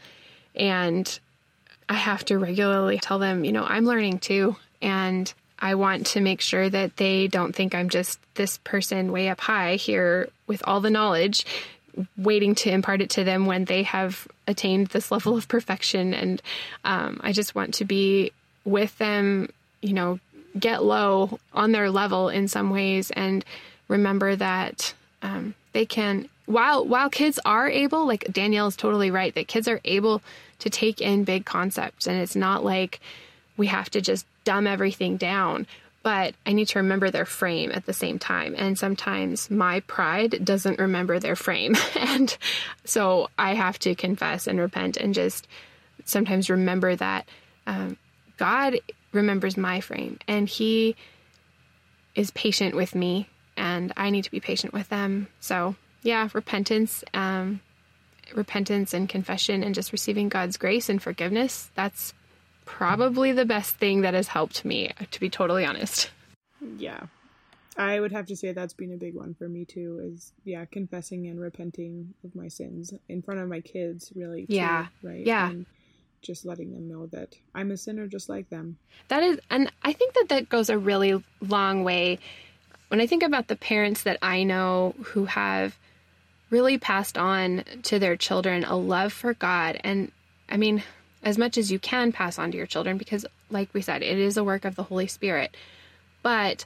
[0.57, 1.19] And
[1.89, 4.57] I have to regularly tell them, you know, I'm learning too.
[4.83, 9.29] And I want to make sure that they don't think I'm just this person way
[9.29, 11.47] up high here with all the knowledge,
[12.19, 16.13] waiting to impart it to them when they have attained this level of perfection.
[16.13, 16.43] And
[16.85, 18.33] um, I just want to be
[18.65, 20.19] with them, you know,
[20.59, 23.45] get low on their level in some ways and
[23.89, 29.35] remember that um, they can while while kids are able like danielle is totally right
[29.35, 30.23] that kids are able
[30.59, 33.01] to take in big concepts and it's not like
[33.57, 35.67] we have to just dumb everything down
[36.03, 40.45] but i need to remember their frame at the same time and sometimes my pride
[40.45, 41.75] doesn't remember their frame.
[41.97, 42.37] And
[42.85, 45.47] so i have to confess and repent and just
[46.05, 47.29] sometimes remember that
[47.67, 47.97] um,
[48.37, 48.79] god
[49.13, 50.95] remembers my frame and he
[52.15, 55.27] is patient with me and i need to be patient with them.
[55.41, 55.75] So
[56.07, 57.61] yeah, repentance, um,
[58.35, 61.71] repentance and confession, and just receiving God's grace and forgiveness.
[61.75, 62.15] That's
[62.65, 66.11] probably the best thing that has helped me, to be totally honest.
[66.79, 67.07] Yeah.
[67.79, 70.65] I would have to say that's been a big one for me too is yeah,
[70.65, 74.87] confessing and repenting of my sins in front of my kids really too, Yeah.
[75.03, 75.27] Right.
[75.27, 75.51] Yeah.
[75.51, 75.67] And
[76.23, 78.79] just letting them know that I'm a sinner just like them.
[79.09, 82.19] That is and I think that that goes a really long way
[82.89, 85.77] when I think about the parents that I know who have
[86.51, 89.81] really passed on to their children a love for God.
[89.83, 90.13] And
[90.49, 90.83] I mean,
[91.23, 94.19] as much as you can pass on to your children, because, like we said, it
[94.19, 95.57] is a work of the Holy Spirit.
[96.23, 96.65] But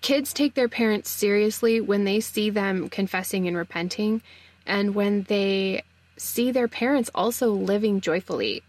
[0.00, 4.22] kids take their parents seriously when they see them confessing and repenting,
[4.66, 5.82] and when they
[6.16, 8.62] see their parents also living joyfully,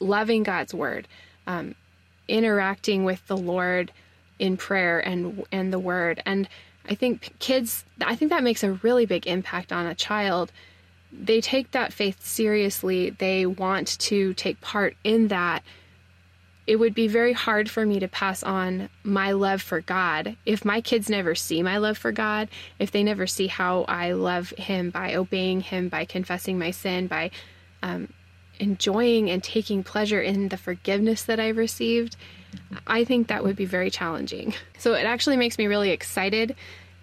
[0.00, 1.08] loving God's word,
[1.46, 1.74] um,
[2.28, 3.92] interacting with the Lord
[4.38, 6.48] in prayer and and the word and
[6.88, 10.52] I think kids, I think that makes a really big impact on a child.
[11.12, 15.62] They take that faith seriously, they want to take part in that.
[16.66, 20.64] It would be very hard for me to pass on my love for God if
[20.64, 24.50] my kids never see my love for God, if they never see how I love
[24.50, 27.30] Him by obeying Him, by confessing my sin, by
[27.82, 28.08] um,
[28.58, 32.16] enjoying and taking pleasure in the forgiveness that I've received
[32.86, 34.54] I think that would be very challenging.
[34.78, 36.54] So it actually makes me really excited,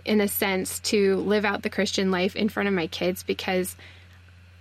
[0.06, 3.76] in a sense, to live out the Christian life in front of my kids because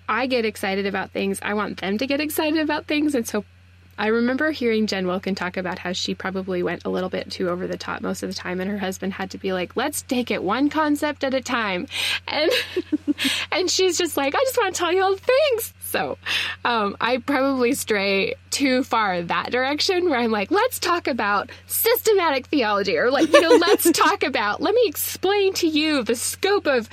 [0.09, 1.39] I get excited about things.
[1.43, 3.15] I want them to get excited about things.
[3.15, 3.45] And so
[4.01, 7.51] I remember hearing Jen Wilkin talk about how she probably went a little bit too
[7.51, 10.01] over the top most of the time, and her husband had to be like, "Let's
[10.01, 11.87] take it one concept at a time,"
[12.27, 12.51] and
[13.53, 16.19] and she's just like, "I just want to tell you all the things." So
[16.65, 22.47] um, I probably stray too far that direction, where I'm like, "Let's talk about systematic
[22.47, 24.63] theology," or like, you know, let's talk about.
[24.63, 26.89] Let me explain to you the scope of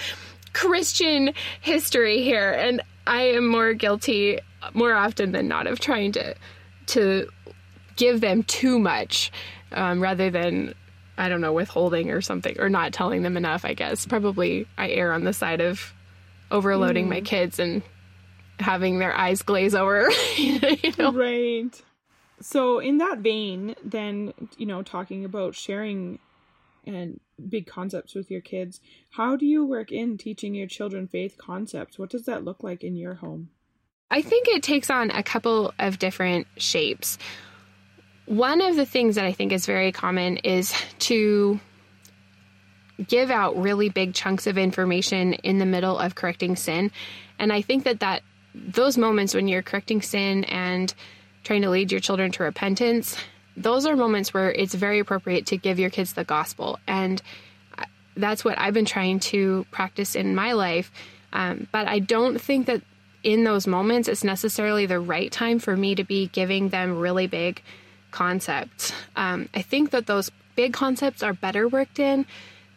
[0.54, 4.40] Christian history here, and I am more guilty
[4.74, 6.36] more often than not of trying to
[6.88, 7.28] to
[7.96, 9.32] give them too much
[9.72, 10.74] um, rather than
[11.18, 13.66] I don't know withholding or something or not telling them enough.
[13.66, 15.94] I guess probably I err on the side of
[16.52, 17.10] overloading mm.
[17.10, 17.82] my kids and
[18.60, 20.10] having their eyes glaze over.
[20.38, 20.60] you
[20.98, 21.12] know?
[21.12, 21.82] Right.
[22.42, 26.20] So in that vein, then you know, talking about sharing
[26.86, 28.80] and big concepts with your kids,
[29.12, 32.00] how do you work in teaching your children faith concepts?
[32.00, 33.50] What does that look like in your home?
[34.10, 37.18] I think it takes on a couple of different shapes.
[38.26, 41.60] One of the things that I think is very common is to
[43.06, 46.92] give out really big chunks of information in the middle of correcting sin.
[47.38, 48.24] And I think that that
[48.68, 50.94] those moments when you're correcting sin and
[51.44, 53.18] trying to lead your children to repentance,
[53.56, 56.80] those are moments where it's very appropriate to give your kids the gospel.
[56.88, 57.22] And
[58.16, 60.92] that's what I've been trying to practice in my life.
[61.34, 62.82] Um, but I don't think that
[63.24, 67.28] in those moments it's necessarily the right time for me to be giving them really
[67.28, 67.62] big
[68.12, 68.94] concepts.
[69.16, 72.26] Um, I think that those big concepts are better worked in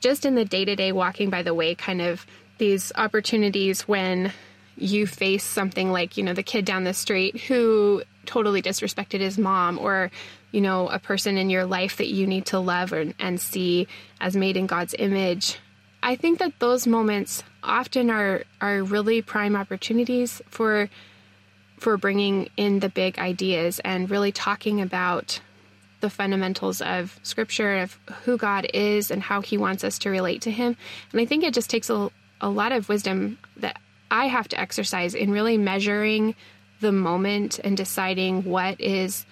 [0.00, 2.26] just in the day to day walking by the way kind of
[2.58, 4.32] these opportunities when
[4.80, 9.38] you face something like, you know, the kid down the street who totally disrespected his
[9.38, 10.10] mom or
[10.52, 13.88] you know a person in your life that you need to love and, and see
[14.20, 15.58] as made in God's image.
[16.02, 20.88] I think that those moments often are are really prime opportunities for
[21.78, 25.40] for bringing in the big ideas and really talking about
[26.00, 30.42] the fundamentals of scripture of who God is and how he wants us to relate
[30.42, 30.76] to him.
[31.12, 32.10] And I think it just takes a,
[32.40, 33.78] a lot of wisdom that
[34.10, 36.34] I have to exercise in really measuring
[36.80, 39.26] the moment and deciding what is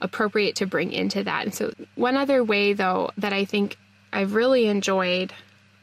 [0.00, 1.44] appropriate to bring into that.
[1.44, 3.76] And so, one other way, though, that I think
[4.12, 5.32] I've really enjoyed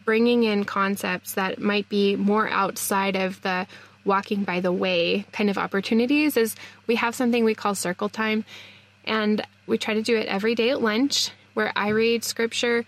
[0.06, 3.68] bringing in concepts that might be more outside of the
[4.06, 6.56] walking by the way kind of opportunities is
[6.86, 8.46] we have something we call circle time.
[9.04, 12.86] And we try to do it every day at lunch where I read scripture.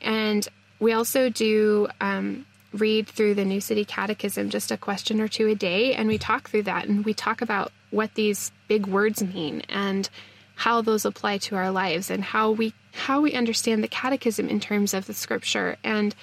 [0.00, 0.46] And
[0.78, 5.48] we also do um, read through the New City Catechism, just a question or two
[5.48, 9.22] a day, and we talk through that and we talk about what these big words
[9.22, 10.08] mean and
[10.54, 14.60] how those apply to our lives and how we how we understand the catechism in
[14.60, 15.76] terms of the scripture.
[15.84, 16.14] And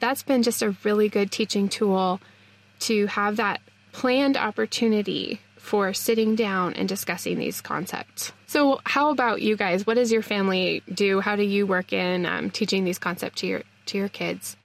[0.00, 2.20] that's been just a really good teaching tool
[2.80, 3.60] to have that
[3.92, 8.32] planned opportunity for sitting down and discussing these concepts.
[8.46, 9.86] So, how about you guys?
[9.86, 11.20] What does your family do?
[11.20, 14.56] How do you work in um, teaching these concepts to your to your kids?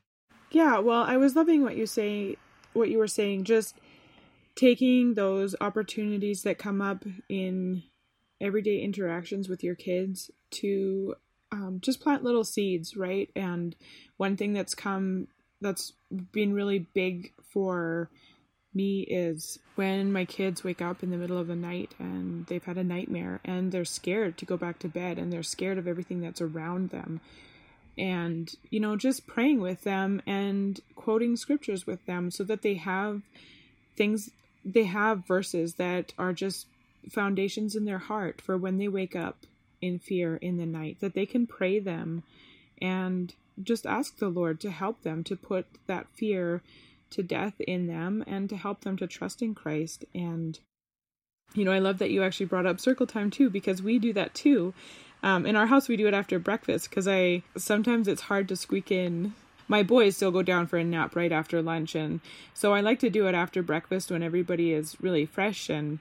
[0.55, 2.37] Yeah, well, I was loving what you say,
[2.71, 3.43] what you were saying.
[3.43, 3.75] Just
[4.55, 7.83] taking those opportunities that come up in
[8.39, 11.15] everyday interactions with your kids to
[11.51, 13.29] um, just plant little seeds, right?
[13.35, 13.75] And
[14.15, 15.27] one thing that's come
[15.59, 15.91] that's
[16.31, 18.09] been really big for
[18.73, 22.63] me is when my kids wake up in the middle of the night and they've
[22.63, 25.85] had a nightmare and they're scared to go back to bed and they're scared of
[25.85, 27.19] everything that's around them
[27.97, 32.75] and you know just praying with them and quoting scriptures with them so that they
[32.75, 33.21] have
[33.95, 34.29] things
[34.63, 36.67] they have verses that are just
[37.09, 39.45] foundations in their heart for when they wake up
[39.81, 42.23] in fear in the night that they can pray them
[42.81, 46.61] and just ask the lord to help them to put that fear
[47.09, 50.03] to death in them and to help them to trust in christ.
[50.13, 50.59] And
[51.53, 54.11] you know i love that you actually brought up circle time too because we do
[54.13, 54.73] that too
[55.25, 58.55] um, in our house, we do it after breakfast because I sometimes it's hard to
[58.55, 59.33] squeak in.
[59.67, 62.21] My boys still go down for a nap right after lunch, and
[62.53, 65.97] so I like to do it after breakfast when everybody is really fresh and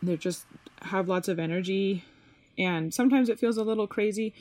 [0.00, 0.46] they just
[0.82, 2.04] have lots of energy.
[2.56, 4.32] And sometimes it feels a little crazy,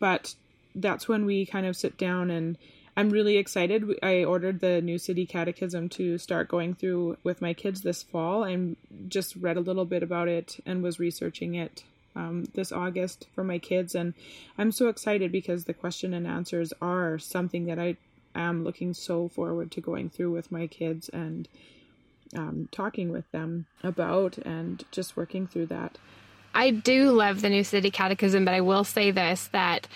[0.00, 0.34] but
[0.74, 2.58] that's when we kind of sit down and
[2.96, 3.84] I'm really excited.
[4.02, 8.42] I ordered the New City Catechism to start going through with my kids this fall
[8.42, 11.84] and just read a little bit about it and was researching it
[12.14, 13.94] um, this August for my kids.
[13.94, 14.14] And
[14.58, 17.96] I'm so excited because the question and answers are something that I
[18.34, 21.48] am looking so forward to going through with my kids and
[22.36, 25.98] um, talking with them about and just working through that.
[26.54, 29.88] I do love the New City Catechism, but I will say this that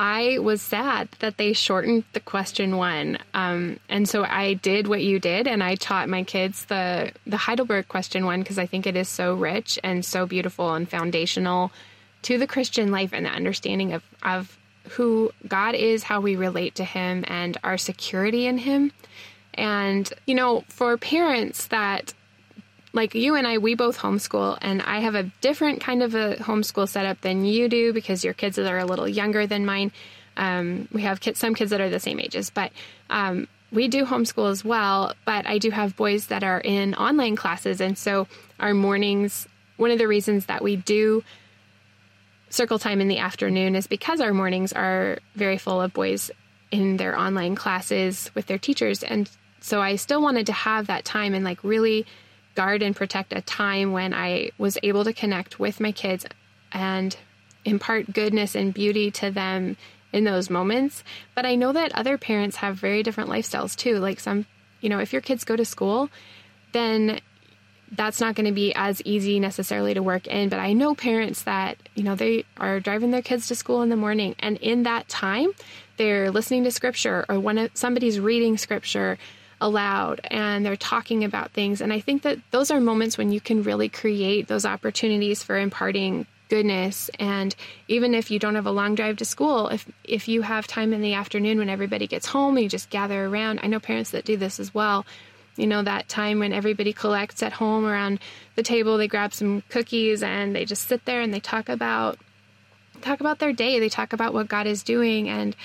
[0.00, 3.18] I was sad that they shortened the question one.
[3.34, 7.36] Um, and so I did what you did, and I taught my kids the, the
[7.36, 11.72] Heidelberg question one because I think it is so rich and so beautiful and foundational
[12.22, 14.56] to the Christian life and the understanding of, of
[14.90, 18.92] who God is, how we relate to Him, and our security in Him.
[19.54, 22.14] And, you know, for parents that
[22.98, 26.34] like you and I, we both homeschool, and I have a different kind of a
[26.34, 29.92] homeschool setup than you do because your kids are a little younger than mine.
[30.36, 32.72] Um, we have kids, some kids that are the same ages, but
[33.08, 35.14] um, we do homeschool as well.
[35.24, 38.26] But I do have boys that are in online classes, and so
[38.58, 39.46] our mornings.
[39.76, 41.22] One of the reasons that we do
[42.50, 46.32] circle time in the afternoon is because our mornings are very full of boys
[46.72, 49.04] in their online classes with their teachers.
[49.04, 49.30] And
[49.60, 52.06] so I still wanted to have that time and like really
[52.58, 56.26] guard and protect a time when I was able to connect with my kids
[56.72, 57.16] and
[57.64, 59.76] impart goodness and beauty to them
[60.12, 61.04] in those moments.
[61.36, 63.98] But I know that other parents have very different lifestyles too.
[63.98, 64.44] Like some,
[64.80, 66.10] you know, if your kids go to school,
[66.72, 67.20] then
[67.92, 70.48] that's not going to be as easy necessarily to work in.
[70.48, 73.88] But I know parents that, you know, they are driving their kids to school in
[73.88, 75.52] the morning and in that time,
[75.96, 79.16] they're listening to scripture or when somebody's reading scripture
[79.60, 81.80] aloud and they're talking about things.
[81.80, 85.58] And I think that those are moments when you can really create those opportunities for
[85.58, 87.10] imparting goodness.
[87.18, 87.54] And
[87.88, 90.92] even if you don't have a long drive to school if if you have time
[90.92, 94.24] in the afternoon when everybody gets home you just gather around i know parents that
[94.24, 95.04] do this as well.
[95.56, 98.20] You know that time when everybody collects at home around
[98.54, 102.18] the table they grab some cookies and they just sit there and they talk about
[103.00, 103.78] talk about their day.
[103.80, 105.28] They talk about what god is doing.
[105.28, 105.56] And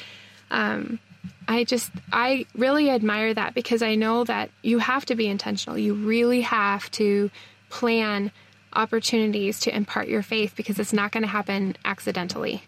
[0.51, 0.99] um,
[1.47, 5.77] i just i really admire that because i know that you have to be intentional
[5.77, 7.29] you really have to
[7.69, 8.31] plan
[8.73, 12.63] opportunities to impart your faith because it's not going to happen accidentally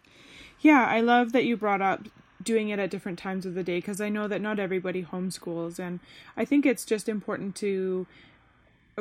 [0.61, 2.01] yeah i love that you brought up
[2.45, 5.79] doing it at different times of the day because I know that not everybody homeschools
[5.79, 5.99] and
[6.37, 8.05] I think it's just important to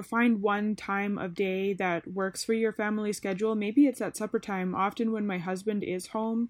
[0.03, 3.55] find one time of day that works for your family schedule.
[3.55, 4.75] Maybe it's at supper time.
[4.75, 6.49] Often when my husband is home,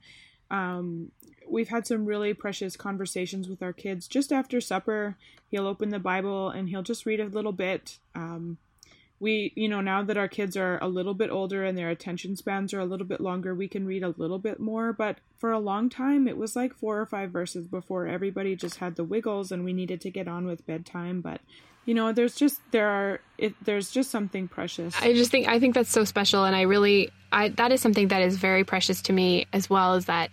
[0.50, 1.10] um,
[1.54, 4.08] we've had some really precious conversations with our kids.
[4.08, 5.16] Just after supper,
[5.50, 7.98] he'll open the Bible and he'll just read a little bit.
[8.14, 8.58] Um,
[9.20, 12.34] we you know now that our kids are a little bit older and their attention
[12.34, 15.52] spans are a little bit longer we can read a little bit more but for
[15.52, 19.04] a long time it was like four or five verses before everybody just had the
[19.04, 21.40] wiggles and we needed to get on with bedtime but
[21.86, 25.60] you know there's just there are it there's just something precious i just think i
[25.60, 29.00] think that's so special and i really i that is something that is very precious
[29.00, 30.30] to me as well as that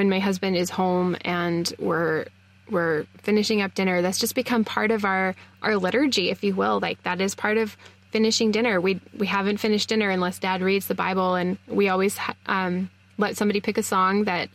[0.00, 2.24] when my husband is home and we're
[2.70, 6.80] we're finishing up dinner that's just become part of our our liturgy if you will
[6.80, 7.76] like that is part of
[8.10, 8.80] finishing dinner.
[8.80, 13.36] We we haven't finished dinner unless Dad reads the Bible, and we always um, let
[13.36, 14.48] somebody pick a song that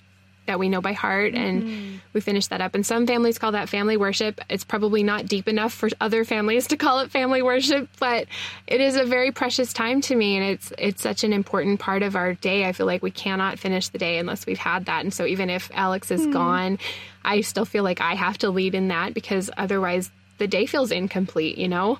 [0.45, 1.95] that we know by heart, and mm-hmm.
[2.13, 2.75] we finish that up.
[2.75, 4.41] And some families call that family worship.
[4.49, 8.27] It's probably not deep enough for other families to call it family worship, but
[8.67, 12.03] it is a very precious time to me, and it's it's such an important part
[12.03, 12.65] of our day.
[12.65, 15.03] I feel like we cannot finish the day unless we've had that.
[15.03, 16.31] And so even if Alex is mm-hmm.
[16.31, 16.79] gone,
[17.23, 20.91] I still feel like I have to lead in that because otherwise the day feels
[20.91, 21.57] incomplete.
[21.57, 21.99] You know.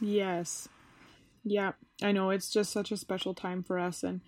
[0.00, 0.68] Yes.
[1.44, 1.72] Yeah,
[2.02, 4.20] I know it's just such a special time for us and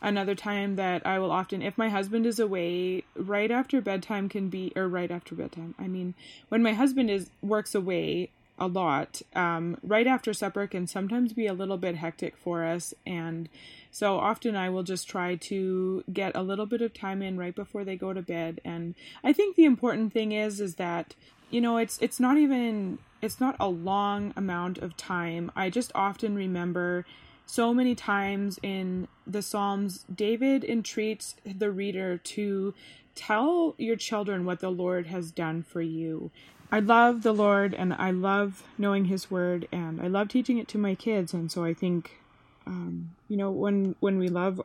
[0.00, 4.48] another time that I will often if my husband is away right after bedtime can
[4.48, 5.74] be or right after bedtime.
[5.78, 6.14] I mean,
[6.48, 11.46] when my husband is works away a lot, um, right after supper can sometimes be
[11.46, 13.48] a little bit hectic for us and
[13.90, 17.54] so often I will just try to get a little bit of time in right
[17.54, 18.94] before they go to bed and
[19.24, 21.14] I think the important thing is is that
[21.50, 25.50] you know it's it's not even it's not a long amount of time.
[25.56, 27.04] I just often remember
[27.48, 32.74] so many times in the Psalms, David entreats the reader to
[33.14, 36.30] tell your children what the Lord has done for you.
[36.70, 40.68] I love the Lord and I love knowing His Word and I love teaching it
[40.68, 41.32] to my kids.
[41.32, 42.20] And so I think,
[42.66, 44.60] um, you know, when when we love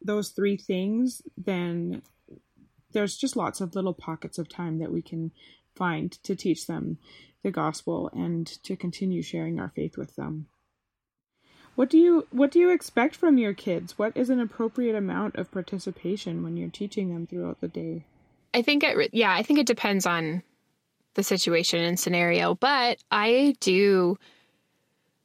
[0.00, 2.02] those three things, then
[2.92, 5.32] there's just lots of little pockets of time that we can
[5.74, 6.98] find to teach them
[7.42, 10.46] the gospel and to continue sharing our faith with them.
[11.74, 13.98] What do you what do you expect from your kids?
[13.98, 18.04] What is an appropriate amount of participation when you're teaching them throughout the day?
[18.52, 20.42] I think it yeah, I think it depends on
[21.14, 24.18] the situation and scenario, but I do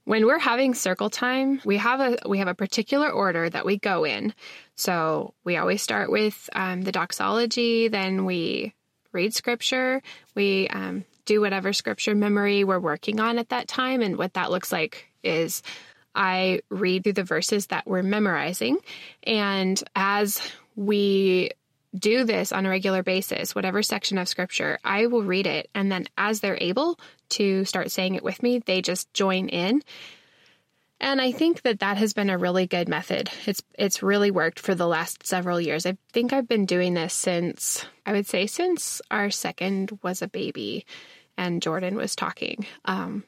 [0.06, 3.78] when we're having circle time, we have a we have a particular order that we
[3.78, 4.34] go in.
[4.76, 8.74] So we always start with um, the doxology, then we
[9.12, 10.02] read scripture,
[10.34, 14.02] we um, do whatever scripture memory we're working on at that time.
[14.02, 15.62] And what that looks like is
[16.16, 18.78] I read through the verses that we're memorizing.
[19.24, 20.41] And as
[20.76, 21.51] we
[21.97, 25.70] do this on a regular basis, whatever section of scripture, I will read it.
[25.74, 26.99] And then as they're able
[27.30, 29.82] to start saying it with me, they just join in.
[31.01, 33.30] And I think that that has been a really good method.
[33.45, 35.86] It's it's really worked for the last several years.
[35.86, 40.28] I think I've been doing this since I would say since our second was a
[40.28, 40.86] baby
[41.38, 42.66] and Jordan was talking.
[42.84, 43.24] Um,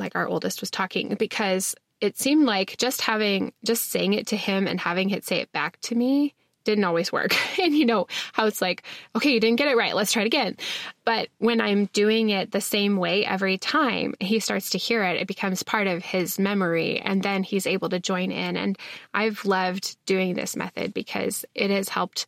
[0.00, 4.36] like our oldest was talking because it seemed like just having just saying it to
[4.36, 6.34] him and having it say it back to me
[6.64, 7.34] didn't always work.
[7.60, 8.82] and you know how it's like,
[9.16, 9.94] okay, you didn't get it right.
[9.94, 10.56] Let's try it again.
[11.04, 15.20] But when I'm doing it the same way every time, he starts to hear it.
[15.20, 18.56] It becomes part of his memory and then he's able to join in.
[18.56, 18.78] And
[19.14, 22.26] I've loved doing this method because it has helped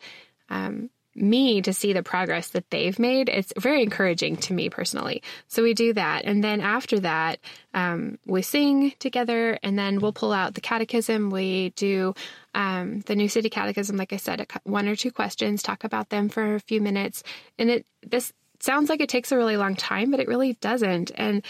[0.48, 3.28] um, me to see the progress that they've made.
[3.28, 5.22] It's very encouraging to me personally.
[5.48, 6.24] So we do that.
[6.24, 7.38] And then after that,
[7.74, 11.30] um, we sing together and then we'll pull out the catechism.
[11.30, 12.14] We do
[12.54, 16.28] um, the New City Catechism, like I said, one or two questions, talk about them
[16.28, 17.22] for a few minutes.
[17.58, 21.10] And it, this sounds like it takes a really long time, but it really doesn't.
[21.14, 21.44] And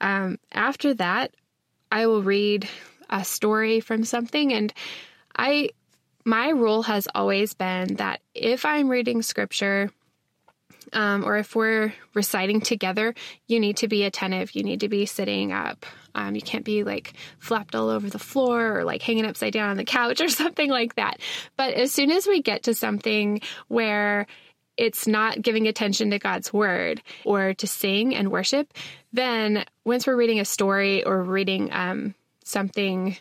[0.00, 1.34] um, after that,
[1.90, 2.68] I will read
[3.08, 4.72] a story from something and
[5.36, 5.70] I
[6.24, 9.90] my rule has always been that if I'm reading scripture
[10.92, 13.14] um, or if we're reciting together,
[13.46, 14.54] you need to be attentive.
[14.54, 15.86] You need to be sitting up.
[16.14, 19.70] Um, you can't be like flapped all over the floor or like hanging upside down
[19.70, 21.20] on the couch or something like that.
[21.56, 24.26] But as soon as we get to something where
[24.76, 28.72] it's not giving attention to God's word or to sing and worship,
[29.12, 32.14] then once we're reading a story or reading um,
[32.44, 33.16] something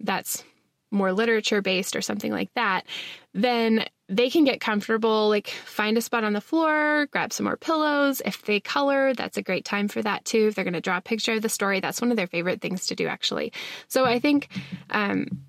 [0.00, 0.42] that's
[0.90, 2.86] more literature based or something like that,
[3.34, 7.56] then they can get comfortable, like find a spot on the floor, grab some more
[7.56, 8.22] pillows.
[8.24, 10.48] If they color, that's a great time for that too.
[10.48, 12.62] If they're going to draw a picture of the story, that's one of their favorite
[12.62, 13.52] things to do, actually.
[13.88, 14.48] So I think
[14.90, 15.42] um,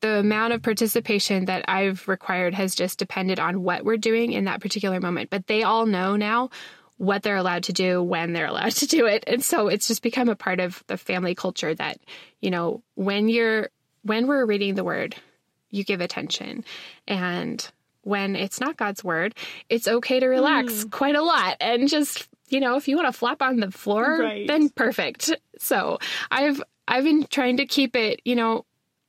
[0.00, 4.44] the amount of participation that I've required has just depended on what we're doing in
[4.44, 5.30] that particular moment.
[5.30, 6.50] But they all know now
[6.98, 9.24] what they're allowed to do when they're allowed to do it.
[9.26, 11.98] And so it's just become a part of the family culture that,
[12.40, 13.70] you know, when you're
[14.06, 15.16] when we're reading the word,
[15.70, 16.64] you give attention.
[17.06, 17.66] And
[18.02, 19.34] when it's not God's word,
[19.68, 20.90] it's okay to relax mm.
[20.90, 24.20] quite a lot and just, you know, if you want to flop on the floor,
[24.20, 24.46] right.
[24.46, 25.32] then perfect.
[25.58, 25.98] So
[26.30, 28.64] I've I've been trying to keep it, you know,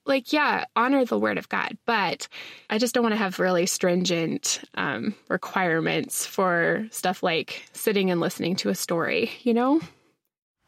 [0.05, 2.27] like yeah, honor the word of God, but
[2.71, 8.19] I just don't want to have really stringent um, requirements for stuff like sitting and
[8.19, 9.79] listening to a story, you know?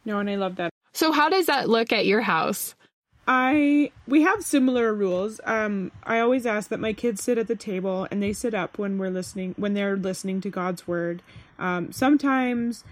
[0.05, 0.71] No, and I love that.
[0.91, 2.75] So how does that look at your house?
[3.31, 5.39] I we have similar rules.
[5.45, 8.79] Um, I always ask that my kids sit at the table and they sit up
[8.79, 11.21] when we're listening when they're listening to God's word.
[11.59, 12.83] Um, sometimes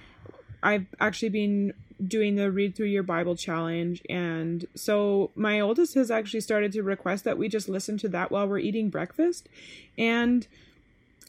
[0.62, 1.74] I've actually been
[2.06, 6.84] doing the read through your Bible challenge, and so my oldest has actually started to
[6.84, 9.50] request that we just listen to that while we're eating breakfast,
[9.98, 10.48] and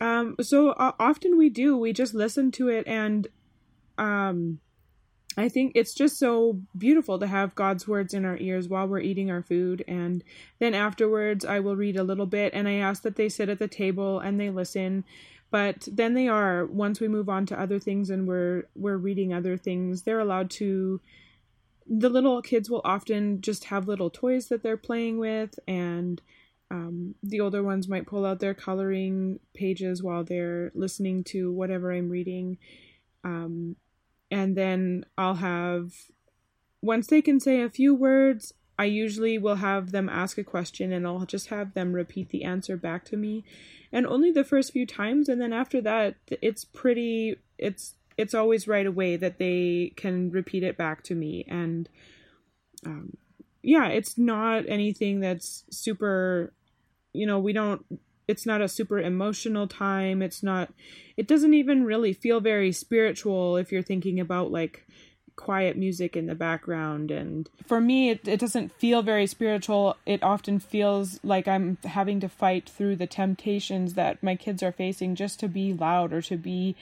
[0.02, 1.78] um, so uh, often we do.
[1.78, 3.26] We just listen to it and
[3.96, 4.60] um
[5.38, 8.98] I think it's just so beautiful to have God's words in our ears while we're
[8.98, 9.84] eating our food.
[9.86, 10.24] And
[10.58, 13.60] then afterwards, I will read a little bit and I ask that they sit at
[13.60, 15.04] the table and they listen.
[15.50, 19.32] But then they are, once we move on to other things and we're, we're reading
[19.32, 21.00] other things, they're allowed to,
[21.86, 25.56] the little kids will often just have little toys that they're playing with.
[25.68, 26.20] And
[26.70, 31.92] um, the older ones might pull out their coloring pages while they're listening to whatever
[31.92, 32.58] I'm reading.
[33.22, 33.76] Um,
[34.30, 35.92] and then I'll have
[36.80, 40.92] once they can say a few words, I usually will have them ask a question
[40.92, 43.44] and I'll just have them repeat the answer back to me.
[43.90, 48.68] And only the first few times and then after that it's pretty it's it's always
[48.68, 51.88] right away that they can repeat it back to me and
[52.84, 53.16] um
[53.62, 56.52] yeah, it's not anything that's super
[57.12, 57.84] you know, we don't
[58.28, 60.22] it's not a super emotional time.
[60.22, 60.70] It's not
[61.16, 64.86] it doesn't even really feel very spiritual if you're thinking about like
[65.34, 67.10] quiet music in the background.
[67.10, 69.96] And for me it, it doesn't feel very spiritual.
[70.04, 74.72] It often feels like i'm having to fight through the temptations that my kids are
[74.72, 76.76] facing just to be loud or to be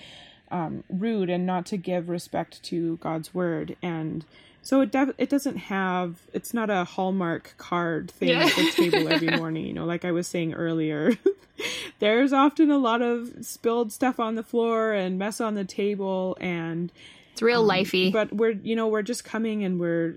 [0.51, 3.77] um, rude and not to give respect to god's word.
[3.81, 4.25] And
[4.67, 8.47] so it def- it doesn't have it's not a hallmark card thing yeah.
[8.47, 9.65] at the table every morning.
[9.65, 11.13] You know, like I was saying earlier,
[12.01, 16.37] there's often a lot of spilled stuff on the floor and mess on the table,
[16.41, 16.91] and
[17.31, 18.13] it's real um, lifey.
[18.13, 20.17] But we're you know we're just coming and we're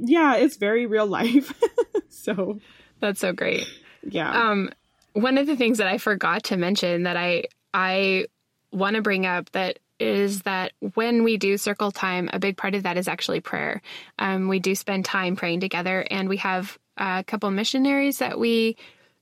[0.00, 1.52] yeah, it's very real life.
[2.08, 2.58] so
[2.98, 3.64] that's so great.
[4.02, 4.50] Yeah.
[4.50, 4.70] Um,
[5.12, 8.26] one of the things that I forgot to mention that I I
[8.72, 12.74] want to bring up that is that when we do circle time, a big part
[12.74, 13.80] of that is actually prayer.
[14.18, 18.76] Um, we do spend time praying together, and we have a couple missionaries that we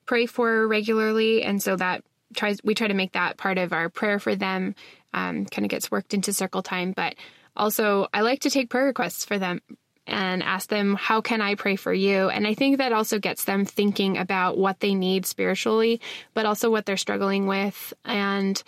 [0.06, 2.04] pray for regularly, and so that
[2.34, 4.74] tries we try to make that part of our prayer for them.
[5.14, 7.16] Um, kind of gets worked into circle time, but
[7.54, 9.60] also I like to take prayer requests for them
[10.06, 12.28] and ask them, How can I pray for you?
[12.28, 16.00] And I think that also gets them thinking about what they need spiritually,
[16.34, 17.92] but also what they're struggling with.
[18.04, 18.62] And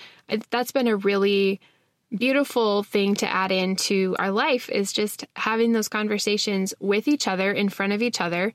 [0.51, 1.61] that's been a really
[2.17, 7.53] beautiful thing to add into our life is just having those conversations with each other
[7.53, 8.53] in front of each other.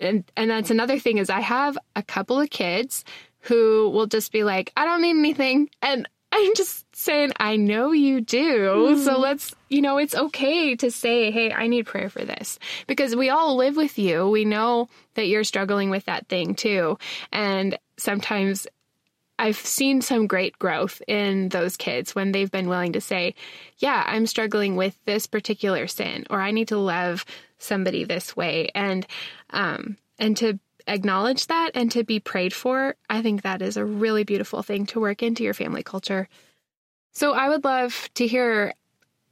[0.00, 3.04] And and that's another thing is I have a couple of kids
[3.40, 5.68] who will just be like, I don't need anything.
[5.82, 8.96] And I'm just saying, I know you do.
[8.96, 9.04] Mm.
[9.04, 13.14] So let's, you know, it's okay to say, hey, I need prayer for this because
[13.14, 14.28] we all live with you.
[14.28, 16.98] We know that you're struggling with that thing too.
[17.30, 18.66] And sometimes
[19.38, 23.34] I've seen some great growth in those kids when they've been willing to say,
[23.78, 27.24] yeah, I'm struggling with this particular sin, or I need to love
[27.58, 28.70] somebody this way.
[28.74, 29.06] And,
[29.50, 33.84] um, and to acknowledge that and to be prayed for, I think that is a
[33.84, 36.28] really beautiful thing to work into your family culture.
[37.12, 38.74] So I would love to hear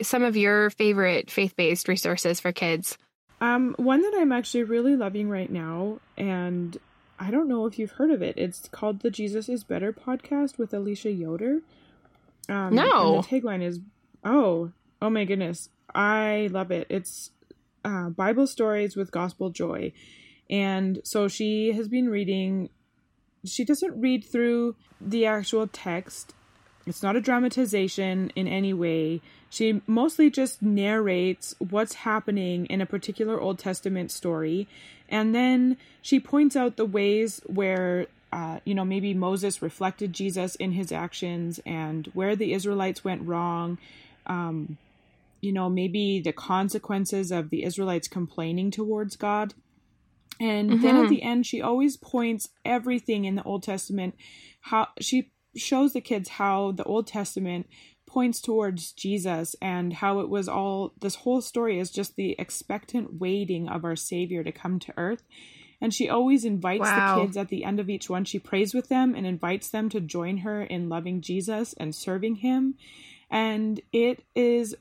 [0.00, 2.98] some of your favorite faith based resources for kids.
[3.40, 6.76] Um, one that I'm actually really loving right now, and
[7.22, 8.36] I don't know if you've heard of it.
[8.36, 11.60] It's called the Jesus is Better podcast with Alicia Yoder.
[12.48, 13.22] Um, no.
[13.22, 13.78] the tagline is,
[14.24, 15.68] oh, oh my goodness.
[15.94, 16.88] I love it.
[16.90, 17.30] It's
[17.84, 19.92] uh, Bible stories with gospel joy.
[20.50, 22.70] And so she has been reading,
[23.44, 26.34] she doesn't read through the actual text.
[26.86, 29.20] It's not a dramatization in any way.
[29.48, 34.66] She mostly just narrates what's happening in a particular Old Testament story.
[35.12, 40.54] And then she points out the ways where, uh, you know, maybe Moses reflected Jesus
[40.54, 43.76] in his actions and where the Israelites went wrong.
[44.26, 44.78] Um,
[45.42, 49.52] you know, maybe the consequences of the Israelites complaining towards God.
[50.40, 50.82] And mm-hmm.
[50.82, 51.10] then at mm-hmm.
[51.10, 54.14] the end, she always points everything in the Old Testament.
[54.62, 57.66] How she shows the kids how the Old Testament
[58.12, 63.18] points towards Jesus and how it was all this whole story is just the expectant
[63.20, 65.22] waiting of our Savior to come to earth.
[65.80, 67.16] And she always invites wow.
[67.16, 68.24] the kids at the end of each one.
[68.24, 72.36] She prays with them and invites them to join her in loving Jesus and serving
[72.36, 72.74] him.
[73.30, 74.76] And it is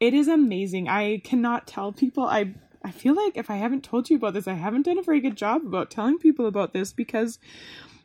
[0.00, 0.88] it is amazing.
[0.88, 2.54] I cannot tell people I
[2.84, 5.20] I feel like if I haven't told you about this, I haven't done a very
[5.20, 7.38] good job about telling people about this because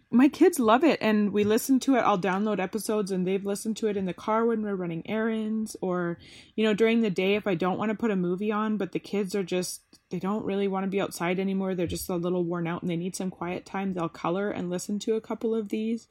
[0.10, 2.00] my kids love it and we listen to it.
[2.00, 5.76] I'll download episodes and they've listened to it in the car when we're running errands
[5.82, 6.18] or,
[6.56, 8.94] you know, during the day if I don't want to put a movie on, but
[8.94, 11.76] the kids are just, they don't really want to be outside anymore.
[11.76, 13.94] They're just a little worn out and they need some quiet time.
[13.94, 16.08] They'll color and listen to a couple of these.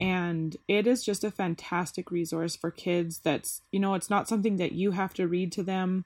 [0.00, 4.58] And it is just a fantastic resource for kids that's, you know, it's not something
[4.58, 6.04] that you have to read to them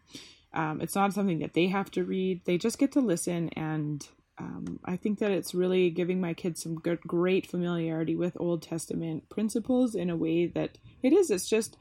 [0.55, 2.45] um, it's not something that they have to read.
[2.45, 4.07] They just get to listen, and
[4.39, 8.63] um, I think that it's really giving my kids some good, great familiarity with Old
[8.63, 11.31] Testament principles in a way that it is.
[11.31, 11.77] It's just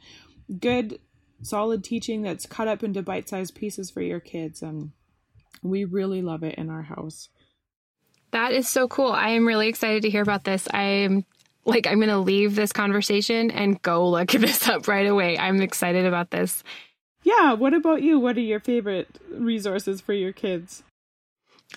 [0.60, 1.00] good,
[1.42, 4.92] solid teaching that's cut up into bite-sized pieces for your kids, and
[5.64, 7.30] we really love it in our house.
[8.32, 9.12] That is so cool.
[9.12, 10.68] I am really excited to hear about this.
[10.74, 11.26] I am
[11.66, 15.38] like I'm going to leave this conversation and go look this up right away.
[15.38, 16.64] I'm excited about this.
[17.24, 18.20] Yeah, what about you?
[18.20, 20.84] What are your favorite resources for your kids?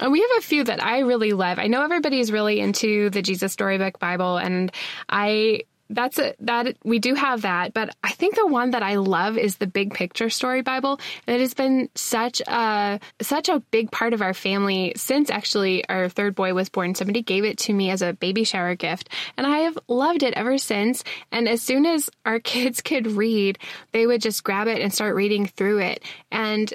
[0.02, 1.58] Uh, we have a few that I really love.
[1.58, 4.72] I know everybody's really into the Jesus Storybook Bible, and
[5.08, 8.96] I that's a that we do have that but i think the one that i
[8.96, 10.98] love is the big picture story bible.
[11.26, 15.86] And it has been such a such a big part of our family since actually
[15.88, 16.94] our third boy was born.
[16.94, 20.34] Somebody gave it to me as a baby shower gift and i have loved it
[20.34, 21.04] ever since.
[21.30, 23.58] And as soon as our kids could read
[23.92, 26.02] they would just grab it and start reading through it.
[26.30, 26.72] And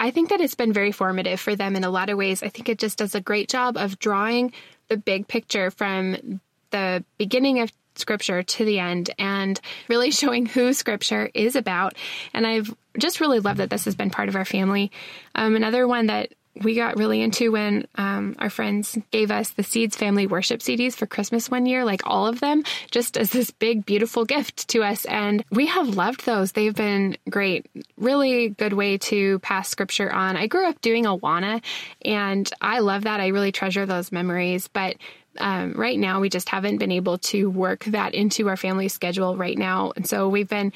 [0.00, 2.42] I think that it's been very formative for them in a lot of ways.
[2.42, 4.52] I think it just does a great job of drawing
[4.88, 6.40] the big picture from
[6.70, 11.94] the beginning of scripture to the end and really showing who scripture is about.
[12.32, 14.90] And I've just really loved that this has been part of our family.
[15.34, 16.32] Um, another one that
[16.62, 20.94] we got really into when um, our friends gave us the Seeds family worship CDs
[20.94, 24.82] for Christmas one year, like all of them, just as this big, beautiful gift to
[24.82, 25.04] us.
[25.04, 26.52] And we have loved those.
[26.52, 27.66] They've been great.
[27.96, 30.36] Really good way to pass scripture on.
[30.36, 31.62] I grew up doing Awana,
[32.04, 33.20] and I love that.
[33.20, 34.68] I really treasure those memories.
[34.68, 34.96] But
[35.38, 39.36] um, right now, we just haven't been able to work that into our family schedule
[39.36, 39.92] right now.
[39.94, 40.72] And so we've been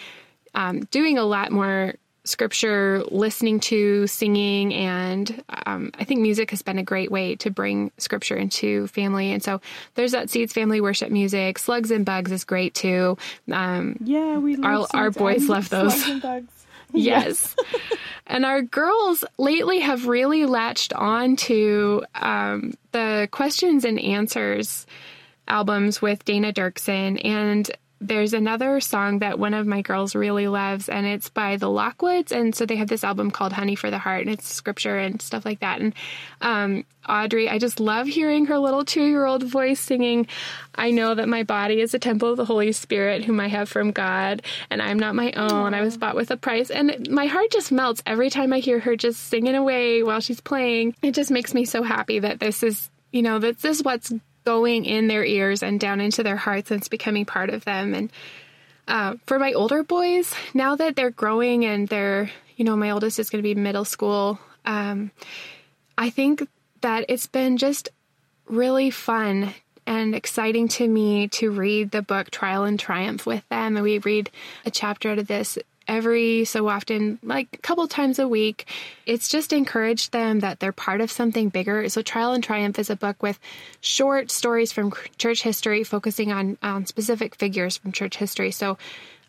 [0.54, 1.94] um, doing a lot more
[2.24, 7.50] scripture, listening to, singing, and um, I think music has been a great way to
[7.50, 9.32] bring scripture into family.
[9.32, 9.60] And so
[9.94, 11.58] there's that Seeds family worship music.
[11.58, 13.18] Slugs and Bugs is great too.
[13.52, 16.02] Um, yeah, we our, our boys love those.
[16.92, 17.54] yes.
[18.26, 24.86] and our girls lately have really latched on to um, the questions and answers
[25.46, 27.22] albums with Dana Dirksen.
[27.24, 27.70] And
[28.06, 32.32] there's another song that one of my girls really loves, and it's by the Lockwoods.
[32.32, 35.20] And so they have this album called Honey for the Heart, and it's scripture and
[35.22, 35.80] stuff like that.
[35.80, 35.94] And
[36.40, 40.26] um, Audrey, I just love hearing her little two year old voice singing,
[40.74, 43.68] I know that my body is a temple of the Holy Spirit, whom I have
[43.68, 45.72] from God, and I'm not my own.
[45.74, 46.70] I was bought with a price.
[46.70, 50.40] And my heart just melts every time I hear her just singing away while she's
[50.40, 50.94] playing.
[51.02, 54.12] It just makes me so happy that this is, you know, that this is what's
[54.44, 57.94] going in their ears and down into their hearts and it's becoming part of them.
[57.94, 58.12] And
[58.86, 63.18] uh, for my older boys, now that they're growing and they're, you know, my oldest
[63.18, 65.10] is going to be middle school, um,
[65.96, 66.46] I think
[66.82, 67.88] that it's been just
[68.46, 69.54] really fun
[69.86, 73.76] and exciting to me to read the book Trial and Triumph with them.
[73.76, 74.30] And we read
[74.64, 78.66] a chapter out of this every so often, like a couple times a week.
[79.06, 81.88] It's just encouraged them that they're part of something bigger.
[81.88, 83.38] So, Trial and Triumph is a book with
[83.80, 88.50] short stories from church history, focusing on, on specific figures from church history.
[88.50, 88.78] So,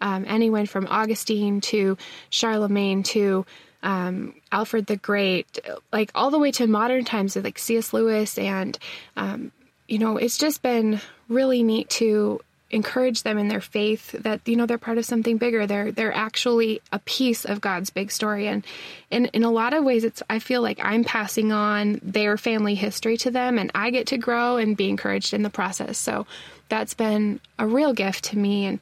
[0.01, 1.97] um, anyone from Augustine to
[2.29, 3.45] Charlemagne to
[3.83, 5.59] um, Alfred the Great,
[5.93, 7.93] like all the way to modern times, with like C.S.
[7.93, 8.37] Lewis.
[8.37, 8.77] And,
[9.15, 9.51] um,
[9.87, 10.99] you know, it's just been
[11.29, 12.41] really neat to
[12.75, 15.65] encourage them in their faith that you know they're part of something bigger.
[15.65, 18.47] They're they're actually a piece of God's big story.
[18.47, 18.65] And
[19.09, 22.75] in in a lot of ways it's I feel like I'm passing on their family
[22.75, 25.97] history to them and I get to grow and be encouraged in the process.
[25.97, 26.27] So
[26.69, 28.65] that's been a real gift to me.
[28.65, 28.79] And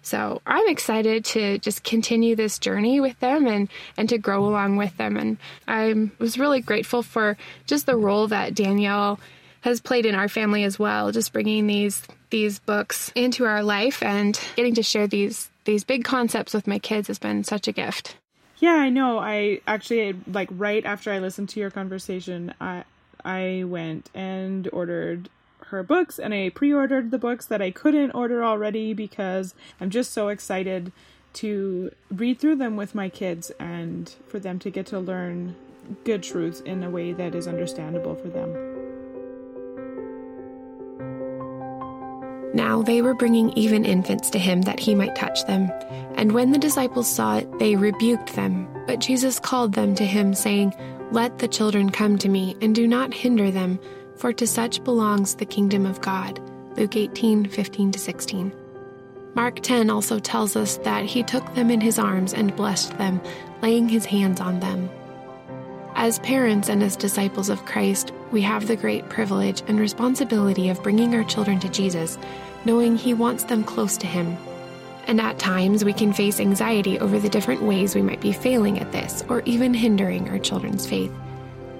[0.00, 4.76] so I'm excited to just continue this journey with them and and to grow along
[4.76, 5.16] with them.
[5.16, 5.36] And
[5.68, 7.36] I was really grateful for
[7.66, 9.20] just the role that Danielle
[9.64, 14.02] has played in our family as well, just bringing these these books into our life
[14.02, 17.72] and getting to share these these big concepts with my kids has been such a
[17.72, 18.16] gift.
[18.58, 19.18] Yeah, I know.
[19.18, 22.84] I actually like right after I listened to your conversation, I
[23.24, 25.30] I went and ordered
[25.68, 30.12] her books and I pre-ordered the books that I couldn't order already because I'm just
[30.12, 30.92] so excited
[31.34, 35.56] to read through them with my kids and for them to get to learn
[36.04, 38.74] good truths in a way that is understandable for them.
[42.54, 45.70] Now they were bringing even infants to him that he might touch them.
[46.14, 48.68] And when the disciples saw it, they rebuked them.
[48.86, 50.72] But Jesus called them to him, saying,
[51.10, 53.80] Let the children come to me, and do not hinder them,
[54.16, 56.40] for to such belongs the kingdom of God.
[56.76, 58.52] Luke 18 15 16.
[59.34, 63.20] Mark 10 also tells us that he took them in his arms and blessed them,
[63.62, 64.88] laying his hands on them.
[66.04, 70.82] As parents and as disciples of Christ, we have the great privilege and responsibility of
[70.82, 72.18] bringing our children to Jesus,
[72.66, 74.36] knowing He wants them close to Him.
[75.06, 78.78] And at times, we can face anxiety over the different ways we might be failing
[78.80, 81.10] at this or even hindering our children's faith.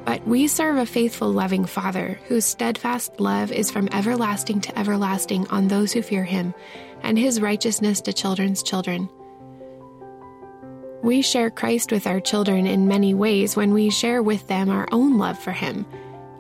[0.07, 5.47] But we serve a faithful, loving Father whose steadfast love is from everlasting to everlasting
[5.49, 6.55] on those who fear Him,
[7.03, 9.11] and His righteousness to children's children.
[11.05, 14.89] We share Christ with our children in many ways when we share with them our
[14.91, 15.85] own love for Him.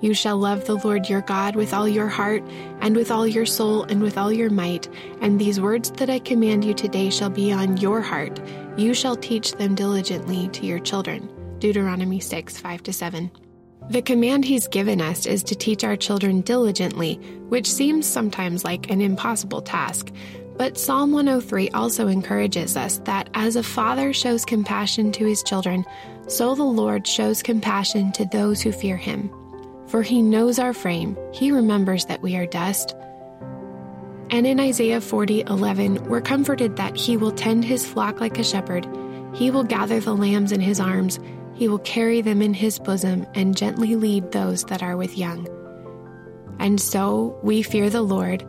[0.00, 2.42] You shall love the Lord your God with all your heart,
[2.80, 4.88] and with all your soul, and with all your might.
[5.20, 8.40] And these words that I command you today shall be on your heart.
[8.78, 11.28] You shall teach them diligently to your children.
[11.58, 13.30] Deuteronomy 6 5 7.
[13.90, 17.16] The command he's given us is to teach our children diligently,
[17.50, 20.10] which seems sometimes like an impossible task.
[20.57, 25.84] But Psalm 103 also encourages us that as a father shows compassion to his children,
[26.28, 29.30] so the Lord shows compassion to those who fear him.
[29.88, 32.94] For he knows our frame, he remembers that we are dust.
[34.30, 38.86] And in Isaiah 40:11, we're comforted that he will tend his flock like a shepherd.
[39.34, 41.18] He will gather the lambs in his arms,
[41.55, 45.48] he will carry them in his bosom and gently lead those that are with young.
[46.59, 48.44] And so we fear the Lord,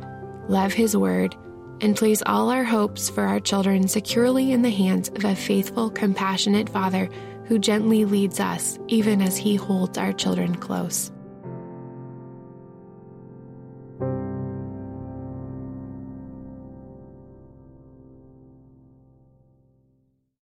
[0.47, 1.35] love his word,
[1.81, 5.89] and place all our hopes for our children securely in the hands of a faithful,
[5.89, 7.09] compassionate Father
[7.45, 11.11] who gently leads us, even as He holds our children close.